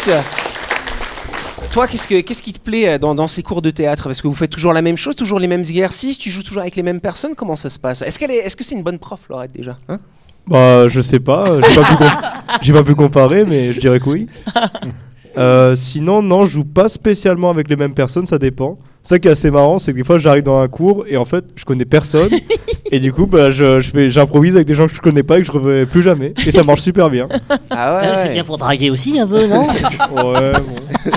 toi, 1.71 1.87
qu'est-ce, 1.87 2.09
que, 2.09 2.21
qu'est-ce 2.21 2.43
qui 2.43 2.53
te 2.53 2.59
plaît 2.59 2.89
euh, 2.89 2.99
dans, 2.99 3.15
dans 3.15 3.29
ces 3.29 3.43
cours 3.43 3.63
de 3.63 3.71
théâtre? 3.71 4.05
Parce 4.05 4.21
que 4.21 4.27
vous 4.27 4.35
faites 4.35 4.51
toujours 4.51 4.73
la 4.73 4.83
même 4.83 4.97
chose, 4.97 5.15
toujours 5.15 5.39
les 5.39 5.47
mêmes 5.47 5.61
exercices, 5.61 6.19
tu 6.19 6.31
joues 6.31 6.43
toujours 6.43 6.63
avec 6.63 6.75
les 6.75 6.83
mêmes 6.83 7.01
personnes. 7.01 7.35
Comment 7.37 7.55
ça 7.55 7.71
se 7.71 7.79
passe? 7.79 8.03
Est-ce, 8.03 8.19
qu'elle 8.19 8.31
est, 8.33 8.39
est-ce 8.39 8.57
que 8.57 8.65
c'est 8.65 8.75
une 8.75 8.83
bonne 8.83 8.99
prof, 8.99 9.21
Laurette, 9.29 9.53
déjà 9.53 9.77
Hein? 9.89 10.01
Bah, 10.49 10.89
je 10.89 11.01
sais 11.01 11.19
pas, 11.21 11.45
euh, 11.49 11.61
j'ai 11.69 11.81
pas, 11.81 11.87
pu 11.89 11.97
com- 11.97 12.11
j'ai 12.63 12.73
pas 12.73 12.83
pu 12.85 12.95
comparer, 12.95 13.45
mais 13.45 13.73
je 13.73 13.81
dirais 13.81 14.01
que 14.01 14.09
oui. 14.09 14.27
Euh, 15.39 15.77
sinon, 15.77 16.23
non, 16.23 16.47
je 16.47 16.53
joue 16.53 16.65
pas 16.65 16.89
spécialement 16.89 17.51
avec 17.51 17.69
les 17.69 17.77
mêmes 17.77 17.93
personnes, 17.93 18.25
ça 18.25 18.39
dépend. 18.39 18.79
Ça 19.03 19.19
qui 19.19 19.29
est 19.29 19.33
assez 19.33 19.51
marrant, 19.51 19.79
c'est 19.79 19.93
que 19.93 19.99
des 19.99 20.03
fois 20.03 20.19
j'arrive 20.19 20.45
dans 20.45 20.59
un 20.61 20.67
cours 20.67 21.05
et 21.07 21.19
en 21.19 21.27
fait 21.27 21.45
je 21.57 21.67
connais 21.67 21.85
personne. 21.85 22.31
et 22.91 22.99
du 23.01 23.13
coup, 23.13 23.27
bah, 23.27 23.51
je, 23.51 23.83
je 23.83 23.91
fais, 23.91 24.09
j'improvise 24.09 24.57
avec 24.57 24.67
des 24.67 24.75
gens 24.75 24.87
que 24.89 24.95
je 24.95 25.01
connais 25.03 25.23
pas 25.23 25.37
et 25.37 25.43
que 25.43 25.47
je 25.47 25.53
reverrai 25.53 25.85
plus 25.85 26.01
jamais. 26.03 26.33
Et 26.47 26.51
ça 26.51 26.63
marche 26.63 26.81
super 26.81 27.11
bien. 27.11 27.29
Ah 27.69 27.97
ouais, 27.97 28.09
ouais. 28.09 28.17
C'est 28.17 28.33
bien 28.33 28.45
pour 28.45 28.57
draguer 28.57 28.89
aussi 28.89 29.21
un 29.21 29.27
peu, 29.27 29.47
non? 29.47 29.61
Ouais, 29.61 30.53
bon, 30.55 31.11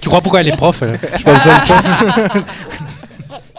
Tu 0.00 0.08
crois 0.08 0.20
pourquoi 0.20 0.42
elle 0.42 0.48
est 0.48 0.56
prof 0.56 0.82
elle? 0.82 1.00
J'ai 1.18 1.24
pas 1.24 1.34
besoin 1.34 1.58
de 1.58 1.62
ça. 1.62 1.82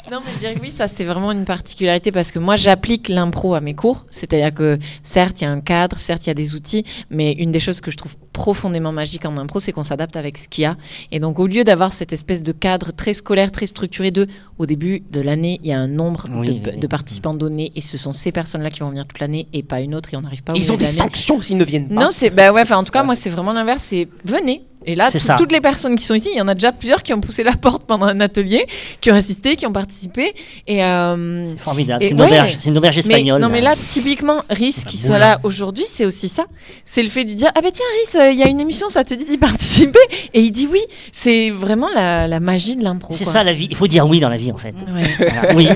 Non, 0.10 0.20
mais 0.26 0.32
je 0.34 0.40
dirais 0.40 0.56
que 0.56 0.62
oui, 0.62 0.72
ça 0.72 0.88
c'est 0.88 1.04
vraiment 1.04 1.32
une 1.34 1.44
particularité 1.44 2.12
parce 2.14 2.32
que 2.32 2.40
moi 2.40 2.56
j'applique 2.56 3.10
l'impro 3.10 3.56
à 3.56 3.62
mes 3.62 3.74
cours. 3.76 4.06
C'est-à-dire 4.10 4.54
que 4.54 4.78
certes 5.04 5.42
il 5.42 5.44
y 5.44 5.48
a 5.48 5.52
un 5.52 5.60
cadre, 5.60 6.00
certes 6.00 6.26
il 6.26 6.30
y 6.30 6.32
a 6.32 6.34
des 6.34 6.56
outils, 6.56 6.86
mais 7.10 7.34
une 7.34 7.52
des 7.52 7.60
choses 7.60 7.82
que 7.82 7.92
je 7.92 7.98
trouve 7.98 8.16
profondément 8.32 8.92
magique 8.94 9.26
en 9.26 9.36
impro, 9.38 9.60
c'est 9.60 9.72
qu'on 9.74 9.84
s'adapte 9.84 10.16
avec 10.16 10.38
ce 10.38 10.48
qu'il 10.48 10.62
y 10.62 10.66
a. 10.66 10.78
Et 11.12 11.20
donc 11.20 11.40
au 11.40 11.48
lieu 11.48 11.64
d'avoir 11.66 11.94
cette 11.94 12.14
espèce 12.14 12.42
de 12.42 12.52
cadre 12.54 12.92
très 12.92 13.14
scolaire, 13.14 13.52
très 13.52 13.66
structuré 13.66 14.12
de 14.12 14.28
au 14.58 14.66
début 14.66 15.04
de 15.12 15.20
l'année, 15.20 15.60
il 15.64 15.70
y 15.70 15.74
a 15.74 15.80
un 15.80 15.88
nombre 15.88 16.26
Oui, 16.32 16.48
de, 16.48 16.52
oui, 16.54 16.62
oui. 16.74 16.80
de 16.80 16.88
participants 16.88 17.34
donnés 17.34 17.72
et 17.76 17.82
ce 17.82 17.98
sont 17.98 18.14
ces 18.14 18.32
personnes-là 18.32 18.70
qui 18.70 18.80
vont 18.80 18.90
venir 18.90 19.06
toute 19.06 19.20
l'année 19.20 19.48
et 19.54 19.62
pas 19.62 19.82
une 19.82 19.94
autre 19.94 20.14
et 20.14 20.18
on 20.18 20.22
n'arrive 20.22 20.44
pas 20.44 20.54
Ils 20.56 20.72
ont 20.72 20.78
des 20.78 20.86
sanctions 20.86 21.42
s'ils 21.42 21.58
ne 21.58 21.66
viennent 21.66 21.90
pas. 21.90 21.96
Non, 22.06 22.10
c'est 22.12 22.30
bah 22.30 22.54
ouais, 22.54 22.62
enfin 22.62 22.78
en 22.78 22.84
tout 22.86 22.92
cas 22.94 23.04
moi 23.04 23.16
c'est 23.16 23.30
vraiment 23.30 23.52
l'inverse, 23.54 23.84
c'est 23.84 24.08
venez 24.24 24.62
Et 24.88 24.96
là, 24.96 25.12
tout- 25.12 25.20
toutes 25.38 25.52
les 25.52 25.62
personnes 25.62 25.96
qui 25.96 26.06
sont 26.06 26.16
ici, 26.16 26.30
il 26.34 26.38
y 26.38 26.42
en 26.42 26.48
a 26.48 26.54
déjà 26.56 26.72
plusieurs 26.72 27.04
qui 27.04 27.14
ont 27.14 27.22
poussé 27.22 27.44
la 27.44 27.52
porte 27.62 27.84
pendant 27.84 28.06
un 28.08 28.20
atelier, 28.22 28.66
qui 29.02 29.12
ont 29.12 29.16
assisté, 29.16 29.56
qui 29.56 29.66
ont 29.68 29.72
participé. 29.74 30.34
Et 30.66 30.84
euh, 30.84 31.44
C'est 31.46 31.60
formidable. 31.60 32.04
C'est 32.04 32.12
une, 32.12 32.22
ouais. 32.22 32.28
auberge, 32.28 32.58
c'est 32.60 32.70
une 32.70 32.78
auberge 32.78 32.96
mais, 32.96 33.00
espagnole. 33.02 33.42
non 33.42 33.50
mais 33.50 33.62
là 33.62 33.76
typiquement 33.90 34.42
Rhys 34.50 34.84
qui 34.88 34.98
soit 34.98 35.18
là 35.20 35.40
aujourd'hui 35.44 35.84
c'est 35.86 36.06
aussi 36.06 36.28
ça 36.30 36.46
c'est 36.86 37.04
le 37.04 37.10
fait 37.10 37.26
de 37.26 37.34
dire 37.34 37.52
ah 37.56 37.62
ben 37.62 37.72
tiens 37.72 37.86
Rhys 38.06 38.18
euh, 38.18 38.32
il 38.32 38.40
y 38.40 38.44
a 38.44 38.48
une 38.48 38.60
émission 38.62 38.88
ça 38.90 39.04
te 39.04 39.14
dit 39.14 39.26
d'y 39.26 39.38
participer? 39.50 40.00
Et 40.34 40.42
il 40.42 40.52
dit 40.52 40.68
oui 40.72 40.80
c'est 41.12 41.50
vraiment 41.52 41.90
la, 41.94 42.28
la 42.28 42.40
magie 42.40 42.76
de 42.76 42.84
l'impro 42.84 43.14
C'est 43.18 43.26
ça 43.26 43.44
la 43.44 43.54
vie. 43.54 43.68
Il 43.70 43.76
faut 43.76 43.88
dire 43.88 44.08
oui 44.08 44.20
dans 44.20 44.30
la 44.30 44.38
vie 44.38 44.52
en 44.52 44.58
fait. 44.58 44.74
Ouais. 44.94 45.04
Voilà. 45.30 45.54
Oui. 45.56 45.68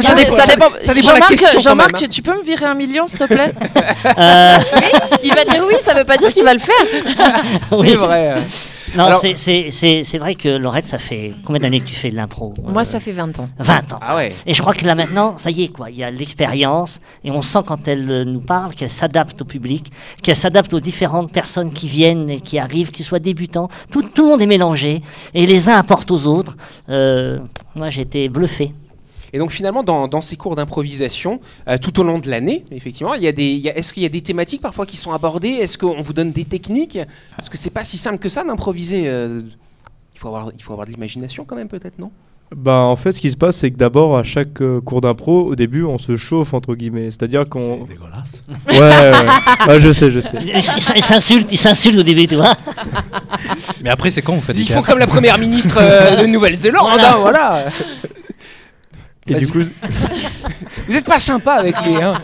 Ça 0.00 0.14
dépend- 0.14 0.36
ça 0.36 0.46
dépend. 0.46 0.68
ça 0.80 0.94
dépend 0.94 1.12
de 1.14 1.20
la 1.54 1.60
Jean-Marc, 1.60 1.92
même, 1.92 2.00
tu, 2.00 2.08
tu 2.08 2.22
peux 2.22 2.36
me 2.36 2.42
virer 2.42 2.64
un 2.66 2.74
million, 2.74 3.06
s'il 3.06 3.18
te 3.18 3.24
plaît 3.24 3.52
euh, 4.18 4.58
il 5.22 5.34
va 5.34 5.44
dire 5.44 5.64
oui 5.68 5.74
ça 5.82 5.94
veut 5.94 6.04
pas 6.04 6.16
dire 6.16 6.30
qu'il 6.32 6.44
va 6.44 6.54
le 6.54 6.60
faire 6.60 7.42
oui. 7.72 7.88
C'est 7.90 7.96
vrai. 7.96 8.21
Non, 8.96 9.04
Alors- 9.04 9.20
c'est- 9.20 10.18
vrai 10.18 10.34
que 10.34 10.48
Laurette, 10.50 10.86
ça 10.86 10.98
fait 10.98 11.32
combien 11.46 11.60
d'années 11.62 11.80
que 11.80 11.86
tu 11.86 11.94
fais 11.94 12.10
de 12.10 12.16
l'impro 12.16 12.52
moi 12.62 12.82
Euh, 12.82 12.84
ça 12.84 13.00
fait 13.00 13.12
20 13.12 13.38
ans 13.38 13.48
20 13.58 13.92
ans. 13.94 13.98
Ah 14.02 14.16
ouais. 14.16 14.32
Et 14.46 14.52
je 14.52 14.60
crois 14.60 14.74
que 14.74 14.84
là 14.84 14.94
maintenant, 14.94 15.38
ça 15.38 15.50
y 15.50 15.62
est, 15.64 15.68
quoi. 15.68 15.88
Il 15.90 15.96
y 15.96 16.04
a 16.04 16.10
l'expérience 16.10 17.00
et 17.24 17.30
on 17.30 17.40
sent 17.42 17.60
quand 17.66 17.88
elle 17.88 18.10
euh, 18.10 18.24
nous 18.24 18.40
parle 18.40 18.72
qu'elle 18.74 18.90
s'adapte 18.90 19.40
au 19.42 19.44
public, 19.46 19.90
qu'elle 20.22 20.36
s'adapte 20.36 20.74
aux 20.74 20.80
différentes 20.80 21.32
personnes 21.32 21.72
qui 21.72 21.88
viennent 21.88 22.28
et 22.28 22.40
qui 22.40 22.58
arrivent, 22.58 22.90
qu'ils 22.90 23.04
soient 23.06 23.18
débutants. 23.18 23.68
Tout, 23.90 24.02
tout 24.02 24.24
le 24.24 24.28
monde 24.30 24.42
est 24.42 24.46
mélangé 24.46 25.00
et 25.32 25.46
les 25.46 25.68
uns 25.70 25.78
apportent 25.78 26.10
aux 26.10 26.26
autres. 26.26 26.56
Euh, 26.90 27.38
moi, 27.74 27.88
j'ai 27.88 28.02
été 28.02 28.28
bluffé. 28.28 28.72
Et 29.32 29.38
donc 29.38 29.50
finalement, 29.50 29.82
dans, 29.82 30.08
dans 30.08 30.20
ces 30.20 30.36
cours 30.36 30.56
d'improvisation, 30.56 31.40
euh, 31.68 31.78
tout 31.78 31.98
au 32.00 32.02
long 32.02 32.18
de 32.18 32.28
l'année, 32.28 32.64
effectivement, 32.70 33.14
il 33.14 33.22
y 33.22 33.28
a 33.28 33.32
des, 33.32 33.44
il 33.46 33.58
y 33.60 33.70
a- 33.70 33.76
est-ce 33.78 33.92
qu'il 33.92 34.02
y 34.02 34.06
a 34.06 34.10
des 34.10 34.20
thématiques 34.20 34.60
parfois 34.60 34.84
qui 34.86 34.96
sont 34.96 35.12
abordées? 35.12 35.48
Est-ce 35.48 35.78
qu'on 35.78 36.00
vous 36.02 36.12
donne 36.12 36.32
des 36.32 36.44
techniques? 36.44 36.98
Parce 37.36 37.48
que 37.48 37.56
c'est 37.56 37.70
pas 37.70 37.84
si 37.84 37.96
simple 37.98 38.18
que 38.18 38.28
ça 38.28 38.44
d'improviser. 38.44 39.04
euh, 39.06 39.42
il 40.14 40.18
faut 40.18 40.28
avoir, 40.28 40.50
il 40.56 40.62
faut 40.62 40.72
avoir 40.72 40.86
de 40.86 40.92
l'imagination 40.92 41.44
quand 41.44 41.56
même, 41.56 41.68
peut-être, 41.68 41.98
non? 41.98 42.10
Bah, 42.54 42.76
en 42.80 42.96
fait, 42.96 43.12
ce 43.12 43.20
qui 43.22 43.30
se 43.30 43.36
passe, 43.38 43.56
c'est 43.56 43.70
que 43.70 43.78
d'abord, 43.78 44.18
à 44.18 44.24
chaque 44.24 44.60
euh, 44.60 44.78
cours 44.82 45.00
d'impro, 45.00 45.46
au 45.46 45.56
début, 45.56 45.84
on 45.84 45.96
se 45.96 46.18
chauffe, 46.18 46.52
entre 46.52 46.74
guillemets. 46.74 47.06
C'est-à-dire 47.10 47.48
qu'on. 47.48 47.86
dégueulasse. 47.86 48.42
Ouais, 48.68 48.78
ouais. 48.78 49.66
Ouais, 49.68 49.80
je 49.80 49.90
sais, 49.92 50.10
je 50.12 50.20
sais. 50.20 50.36
Ils 50.94 51.02
s'insultent, 51.02 51.50
ils 51.50 51.56
s'insultent 51.56 51.98
au 51.98 52.02
début, 52.02 52.26
tu 52.28 52.36
vois. 52.36 52.54
Mais 53.82 53.88
après, 53.88 54.10
c'est 54.10 54.20
quand 54.20 54.34
on 54.34 54.40
fait 54.42 54.52
des 54.52 54.60
Ils 54.60 54.68
font 54.70 54.82
comme 54.82 54.98
la 54.98 55.06
première 55.06 55.38
ministre 55.38 55.78
euh, 55.80 56.16
de 56.16 56.26
Nouvelle-Zélande, 56.26 56.88
Voilà. 56.92 57.14
hein, 57.14 57.16
voilà. 57.20 57.64
Et 59.32 59.40
du 59.40 59.48
coup, 59.48 59.58
Vous 60.88 60.96
êtes 60.96 61.04
pas 61.04 61.18
sympa 61.18 61.52
avec 61.54 61.74
les. 61.84 61.94
Hein. 61.96 62.14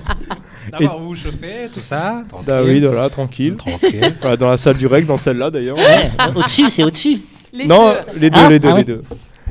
D'abord, 0.73 1.01
vous 1.01 1.09
vous 1.09 1.15
chauffez, 1.15 1.69
tout 1.73 1.81
ça. 1.81 2.23
bah 2.47 2.63
oui, 2.65 2.81
voilà, 2.81 3.09
tranquille. 3.09 3.55
Tranquille. 3.57 4.15
Voilà, 4.21 4.37
dans 4.37 4.49
la 4.51 4.57
salle 4.57 4.77
du 4.77 4.87
rec, 4.87 5.07
dans 5.07 5.17
celle-là 5.17 5.51
d'ailleurs. 5.51 5.77
Ouais, 5.77 6.05
au-dessus, 6.35 6.69
c'est 6.71 6.83
au-dessus. 6.85 7.21
non, 7.67 7.95
les 8.17 8.31
deux, 8.31 8.39
Ah, 8.43 8.51
les 8.51 8.59
deux, 8.59 8.69
ah 8.69 8.73
les 8.73 8.77
ouais. 8.79 8.85
deux. 8.85 9.03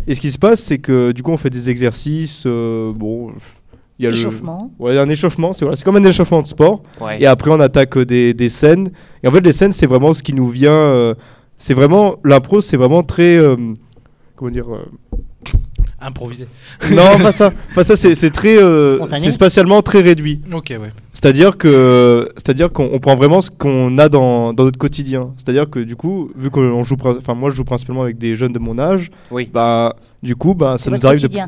Et 0.07 0.15
ce 0.15 0.21
qui 0.21 0.29
se 0.31 0.37
passe, 0.37 0.61
c'est 0.61 0.77
que 0.77 1.11
du 1.11 1.23
coup, 1.23 1.31
on 1.31 1.37
fait 1.37 1.49
des 1.49 1.69
exercices. 1.69 2.43
euh, 2.45 2.91
bon, 2.93 3.31
il 3.99 4.05
y 4.05 4.07
a 4.07 4.11
Échauffement. 4.11 4.71
le. 4.79 4.85
Ouais, 4.85 4.97
un 4.99 5.09
échauffement, 5.09 5.53
c'est 5.53 5.65
voilà, 5.65 5.75
c'est 5.75 5.83
comme 5.83 5.95
un 5.95 6.03
échauffement 6.03 6.41
de 6.43 6.47
sport. 6.47 6.83
Ouais. 7.01 7.17
Et 7.21 7.25
après, 7.25 7.49
on 7.49 7.59
attaque 7.59 7.97
euh, 7.97 8.05
des, 8.05 8.33
des 8.35 8.49
scènes. 8.49 8.89
Et 9.23 9.27
en 9.27 9.31
fait, 9.31 9.41
les 9.41 9.51
scènes, 9.53 9.71
c'est 9.71 9.87
vraiment 9.87 10.13
ce 10.13 10.21
qui 10.21 10.33
nous 10.33 10.49
vient. 10.49 10.71
euh, 10.71 11.15
c'est 11.57 11.73
vraiment. 11.73 12.17
L'impro, 12.23 12.61
c'est 12.61 12.77
vraiment 12.77 13.01
très. 13.01 13.35
euh, 13.37 13.55
comment 14.35 14.51
dire 14.51 14.71
euh, 14.71 14.85
Improvisé. 15.99 16.47
Non, 16.91 17.17
pas 17.19 17.31
ça. 17.31 17.51
Pas 17.73 17.83
ça, 17.83 17.95
c'est 17.97 18.29
très. 18.29 18.57
euh, 18.61 18.97
Spontané 18.97 19.25
c'est 19.25 19.31
spatialement 19.31 19.81
très 19.81 20.01
réduit. 20.01 20.41
Ok, 20.53 20.67
ouais. 20.69 20.91
C'est-à-dire 21.13 21.57
que, 21.57 22.31
c'est-à-dire 22.35 22.71
qu'on 22.71 22.89
on 22.93 22.99
prend 22.99 23.15
vraiment 23.15 23.41
ce 23.41 23.49
qu'on 23.49 23.97
a 23.97 24.07
dans, 24.07 24.53
dans 24.53 24.65
notre 24.65 24.77
quotidien. 24.77 25.31
C'est-à-dire 25.37 25.67
que 25.67 25.79
du 25.79 25.95
coup, 25.95 26.29
vu 26.37 26.51
qu'on 26.51 26.83
joue, 26.83 26.95
enfin 27.03 27.33
moi 27.33 27.49
je 27.49 27.55
joue 27.55 27.63
principalement 27.63 28.03
avec 28.03 28.19
des 28.19 28.35
jeunes 28.35 28.53
de 28.53 28.59
mon 28.59 28.77
âge, 28.77 29.09
Oui. 29.31 29.49
bah 29.51 29.95
du 30.21 30.35
coup, 30.35 30.53
bah 30.53 30.75
ça 30.77 30.91
nous 30.91 31.03
arrive 31.05 31.27
de. 31.27 31.39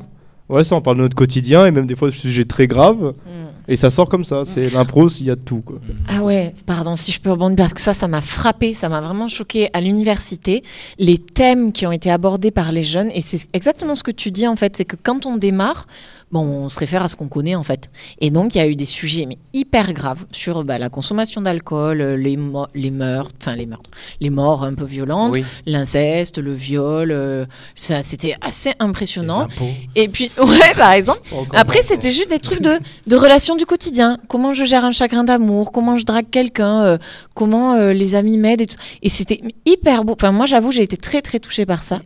Ouais 0.50 0.64
ça 0.64 0.76
on 0.76 0.82
parle 0.82 0.98
de 0.98 1.04
notre 1.04 1.16
quotidien 1.16 1.66
et 1.66 1.72
même 1.72 1.86
des 1.86 1.96
fois 1.96 2.10
de 2.10 2.14
sujets 2.14 2.46
très 2.46 2.68
graves 2.68 3.14
Mm. 3.40 3.72
et 3.72 3.76
ça 3.76 3.90
sort 3.90 4.10
comme 4.10 4.26
ça. 4.26 4.44
C'est 4.46 4.70
l'impro, 4.72 5.10
s'il 5.10 5.28
y 5.28 5.32
a 5.32 5.36
de 5.36 5.42
tout 5.42 5.62
quoi. 5.62 5.80
Ah 6.08 6.24
ouais, 6.24 6.54
pardon, 6.66 6.96
si 6.96 7.12
je 7.12 7.20
peux 7.22 7.32
rebondir, 7.32 7.58
parce 7.58 7.74
que 7.74 7.82
ça, 7.82 7.94
ça 7.94 8.08
m'a 8.08 8.22
frappé, 8.22 8.74
ça 8.74 8.90
m'a 8.90 9.02
vraiment 9.02 9.28
choqué 9.28 9.70
à 9.74 9.82
l'université, 9.82 10.64
les 10.98 11.18
thèmes 11.18 11.72
qui 11.72 11.86
ont 11.86 11.92
été 11.92 12.10
abordés 12.12 12.52
par 12.52 12.72
les 12.72 12.84
jeunes, 12.84 13.10
et 13.14 13.22
c'est 13.22 13.48
exactement 13.54 13.96
ce 13.96 14.04
que 14.04 14.12
tu 14.12 14.32
dis 14.32 14.48
en 14.48 14.56
fait, 14.56 14.76
c'est 14.76 14.86
que 14.86 14.96
quand 15.02 15.26
on 15.26 15.38
démarre, 15.38 15.88
bon, 16.32 16.42
on 16.42 16.70
se 16.70 16.80
réfère 16.80 17.04
à 17.04 17.10
ce 17.10 17.16
qu'on 17.16 17.28
connaît 17.28 17.56
en 17.56 17.64
fait. 17.64 17.90
Et 18.22 18.30
donc, 18.32 18.56
il 18.56 18.58
y 18.58 18.62
a 18.62 18.68
eu 18.68 18.76
des 18.76 18.86
sujets 18.86 19.26
mais 19.26 19.38
hyper 19.54 19.94
graves 19.94 20.26
sur 20.32 20.64
bah, 20.64 20.78
la 20.78 20.90
consommation 20.90 21.42
d'alcool, 21.42 22.02
euh, 22.02 22.16
les, 22.18 22.38
mo- 22.38 22.68
les 22.76 22.92
meurtres, 22.92 23.36
enfin 23.42 23.56
les 23.56 23.66
meurtres, 23.66 23.90
les 24.22 24.30
morts 24.30 24.64
un 24.64 24.74
peu 24.74 24.86
violentes, 24.86 25.34
Oui. 25.36 25.44
l'inceste, 25.66 26.38
le 26.38 26.54
viol, 26.54 27.12
euh, 27.12 27.46
ça, 27.76 28.04
c'était 28.04 28.36
assez 28.42 28.74
impressionnant. 28.80 29.48
Et 29.96 30.08
puis, 30.10 30.32
ouais, 30.38 30.74
par 30.78 30.92
exemple. 30.94 31.22
Après, 31.54 31.82
c'était 31.82 32.12
juste 32.12 32.30
des 32.30 32.40
trucs 32.40 32.62
de, 32.62 32.80
de 33.08 33.16
relations 33.16 33.56
du 33.56 33.66
quotidien. 33.66 34.18
Comment 34.28 34.54
je 34.54 34.64
gère 34.66 34.86
un 34.86 34.92
chagrin 34.92 35.24
d'amour, 35.24 35.72
comment 35.72 35.98
je 35.98 36.06
drague 36.06 36.30
quelqu'un, 36.30 36.84
euh, 36.84 36.98
comment 37.36 37.74
euh, 37.74 37.94
les 37.94 38.16
amis 38.16 38.38
m'aident. 38.38 38.62
Et, 38.62 38.68
tout. 38.68 38.78
et 39.02 39.10
c'était 39.10 39.42
hyper 39.66 40.04
beau. 40.04 40.14
Enfin, 40.20 40.32
moi, 40.32 40.46
j'avoue, 40.46 40.72
j'ai 40.72 40.84
été 40.84 40.98
très, 40.98 41.22
très 41.22 41.40
touchée 41.40 41.66
par 41.66 41.84
ça. 41.84 42.02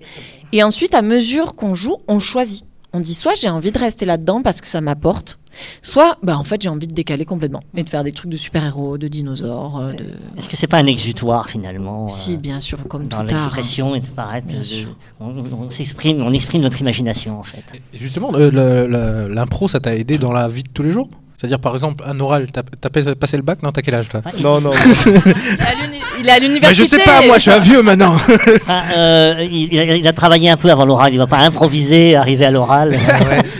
Et 0.52 0.64
ensuite, 0.64 0.94
à 0.94 1.02
mesure 1.02 1.56
qu'on 1.56 1.74
joue, 1.74 1.98
on 2.08 2.20
choisit. 2.20 2.64
On 2.96 3.00
dit 3.00 3.14
soit 3.16 3.34
j'ai 3.36 3.50
envie 3.50 3.72
de 3.72 3.80
rester 3.80 4.06
là-dedans 4.06 4.44
parce 4.44 4.62
que 4.62 4.68
ça 4.68 4.80
m'apporte, 4.80 5.40
soit 5.82 6.18
bah, 6.22 6.38
en 6.38 6.44
fait 6.44 6.62
j'ai 6.62 6.70
envie 6.70 6.86
de 6.86 6.94
décaler 6.94 7.26
complètement 7.26 7.62
et 7.76 7.82
de 7.84 7.90
faire 7.90 8.04
des 8.04 8.12
trucs 8.12 8.30
de 8.30 8.38
super-héros, 8.38 9.00
de 9.00 9.08
dinosaures, 9.08 9.80
euh, 9.80 9.94
de... 9.94 10.06
Est-ce 10.38 10.48
que 10.48 10.56
c'est 10.56 10.68
pas 10.68 10.78
un 10.78 10.86
exutoire 10.86 11.50
finalement 11.50 12.08
Si, 12.08 12.34
euh, 12.34 12.38
bien 12.38 12.62
sûr, 12.62 12.78
comme 12.88 13.08
dans 13.08 13.10
tout 13.10 13.16
art. 13.16 13.22
hein. 13.22 13.26
l'expression 13.46 13.96
et 13.96 14.00
de 14.00 14.06
paraître 14.06 14.46
Bien 14.48 14.60
de- 14.60 14.64
sûr. 14.64 14.96
on, 15.20 15.26
on 15.30 15.72
s'exprime 15.72 16.22
on 16.22 16.32
exprime 16.34 16.62
notre 16.62 16.82
imagination 16.82 17.40
en 17.40 17.44
fait 17.44 17.64
Et 17.94 17.98
justement, 17.98 18.32
euh, 18.36 18.52
le- 18.52 18.88
le- 18.88 19.34
l'impro, 19.34 19.68
ça 19.68 19.80
t'a 19.80 19.96
aidé 19.96 20.20
dans 20.20 20.32
la 20.32 20.48
vie 20.48 20.64
de 20.64 20.70
tous 20.72 20.84
les 20.84 20.92
jours? 20.92 21.10
C'est-à-dire, 21.38 21.60
par 21.60 21.74
exemple, 21.74 22.04
un 22.08 22.20
oral, 22.20 22.48
t'as 22.52 22.62
t'as 22.80 22.90
pa- 22.90 23.16
passé 23.16 23.36
le 23.38 23.44
bac 23.44 23.62
Non, 23.64 23.72
t'as 23.72 23.82
quel 23.82 23.96
âge, 23.96 24.08
toi 24.10 24.22
Non 24.40 24.62
non. 24.62 24.72
Il 24.76 24.92
est 24.92 25.62
à 25.62 25.74
l'uni- 25.82 26.02
Il 26.20 26.28
est 26.28 26.32
à 26.32 26.40
l'université. 26.40 26.62
Bah, 26.62 26.74
Je 26.74 26.84
sais 26.84 27.04
pas, 27.22 27.26
moi, 27.28 27.36
je 27.38 27.42
suis 27.42 27.52
un 27.52 27.60
vieux 27.60 27.82
maintenant. 27.82 28.16
Enfin, 28.16 28.82
euh, 28.98 29.48
il, 29.52 29.74
il 29.74 29.80
a, 29.80 29.96
il 29.96 30.08
a 30.08 30.14
travaillé 30.14 30.50
un 30.50 30.58
peu 30.58 30.70
avant 30.72 30.86
l'oral 30.86 31.12
il 31.14 31.18
va 31.18 31.28
pas 31.28 31.38
improviser 31.40 32.16
arriver 32.16 32.46
à 32.46 32.52
l'oral 32.52 32.92
Non, 32.92 32.98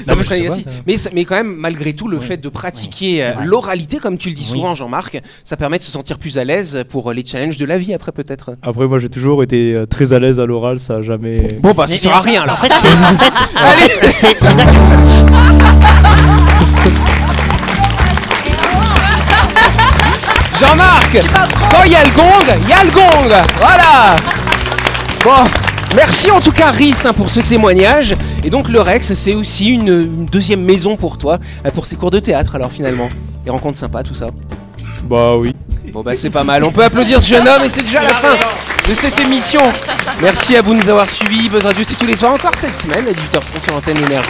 mais, 0.10 0.16
mais 0.18 0.24
je 0.24 1.10
pas, 1.10 1.24
quand 1.26 1.36
même, 1.36 1.56
malgré 1.56 1.94
tout, 1.94 2.08
le 2.08 2.18
Oui. 2.18 2.24
fait 2.26 2.38
de 2.38 2.48
pratiquer 2.50 3.16
Oui, 3.16 3.22
euh, 3.22 3.46
l'oralité, 3.46 3.98
comme 3.98 4.18
tu 4.18 4.30
le 4.30 4.36
dis 4.36 4.44
Oui. 4.52 4.60
souvent, 4.60 4.74
Jean-Marc, 4.74 5.20
ça 5.44 5.58
permet 5.58 5.78
de 5.78 5.84
se 5.84 5.92
sentir 5.92 6.20
plus 6.20 6.38
à 6.38 6.44
l'aise 6.44 6.84
pour 6.90 7.12
les 7.12 7.26
challenges 7.26 7.58
de 7.58 7.66
la 7.66 7.78
vie 7.78 7.94
après 7.94 8.12
peut-être. 8.12 8.52
Après 8.62 8.88
moi 8.88 9.00
j'ai 9.00 9.10
toujours 9.10 9.44
été 9.44 9.74
euh, 9.74 9.86
très 9.86 10.14
à 10.14 10.20
l'aise 10.20 10.40
à 10.40 10.46
l'oral, 10.46 10.80
ça 10.80 10.98
a 10.98 11.02
jamais. 11.02 11.48
Bon 11.62 11.72
bah 11.74 11.88
ça 11.88 11.94
Mais- 11.94 12.00
sert 12.00 12.16
à 12.16 12.22
rien 12.22 12.46
là. 12.46 12.54
en 12.54 12.58
fait 12.58 12.72
c'est 12.82 12.88
en 12.94 13.18
fait, 13.18 13.34
en 13.58 14.58
fait, 14.58 14.70
c'est- 16.88 17.13
Jean-Marc, 20.60 21.18
quand 21.72 21.84
il 21.86 21.92
y 21.92 21.96
a 21.96 22.04
le 22.04 22.12
gong, 22.12 22.58
il 22.62 22.70
y 22.70 22.74
a 22.74 22.84
le 22.84 22.92
gong. 22.92 23.36
Voilà. 23.58 24.16
Bon, 25.24 25.50
merci 25.96 26.30
en 26.30 26.40
tout 26.40 26.52
cas 26.52 26.72
Rhys 26.72 26.96
hein, 27.06 27.14
pour 27.14 27.30
ce 27.30 27.40
témoignage. 27.40 28.14
Et 28.44 28.50
donc 28.50 28.70
le 28.70 28.80
Rex, 28.80 29.14
c'est 29.14 29.34
aussi 29.34 29.70
une, 29.70 29.88
une 29.88 30.26
deuxième 30.26 30.62
maison 30.64 30.96
pour 30.96 31.18
toi, 31.18 31.40
euh, 31.66 31.72
pour 31.72 31.86
ces 31.86 31.96
cours 31.96 32.12
de 32.12 32.20
théâtre 32.20 32.56
alors 32.56 32.72
finalement. 32.72 33.10
Les 33.46 33.52
rencontres 33.52 33.78
sympas, 33.78 34.04
tout 34.04 34.16
ça. 34.16 34.28
Bah 35.04 35.36
oui. 35.38 35.54
Bon 35.92 36.02
bah 36.02 36.16
c'est 36.16 36.30
pas 36.30 36.44
mal. 36.44 36.64
On 36.64 36.72
peut 36.72 36.84
applaudir 36.84 37.22
ce 37.22 37.30
jeune 37.30 37.48
homme 37.48 37.64
et 37.66 37.70
c'est 37.70 37.84
déjà 37.84 38.02
la 38.02 38.14
fin 38.14 38.36
de 38.88 38.94
cette 38.94 39.20
émission. 39.20 39.62
Merci 40.22 40.56
à 40.56 40.62
vous 40.62 40.74
de 40.74 40.80
nous 40.80 40.90
avoir 40.90 41.10
suivis. 41.10 41.50
Buzz 41.50 41.66
Radio 41.66 41.84
c'est 41.84 41.96
tous 41.96 42.06
les 42.06 42.16
soirs 42.16 42.34
encore 42.34 42.56
cette 42.56 42.76
semaine 42.76 43.06
à 43.08 43.12
18h30 43.12 43.64
sur 43.64 43.74
l'antenne 43.74 43.98
énergie. 43.98 44.30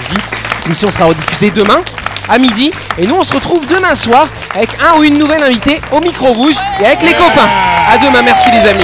Cette 0.57 0.65
émission 0.67 0.89
sera 0.89 1.05
rediffusée 1.05 1.51
demain 1.51 1.81
à 2.29 2.37
midi 2.37 2.71
et 2.97 3.05
nous 3.07 3.15
on 3.15 3.23
se 3.23 3.33
retrouve 3.33 3.65
demain 3.67 3.95
soir 3.95 4.27
avec 4.55 4.69
un 4.81 4.97
ou 4.97 5.03
une 5.03 5.17
nouvelle 5.17 5.43
invitée 5.43 5.81
au 5.91 5.99
micro 5.99 6.33
rouge 6.33 6.55
et 6.81 6.85
avec 6.85 7.01
les 7.01 7.13
copains. 7.13 7.49
À 7.89 7.97
demain, 7.97 8.21
merci 8.21 8.49
les 8.51 8.69
amis. 8.69 8.83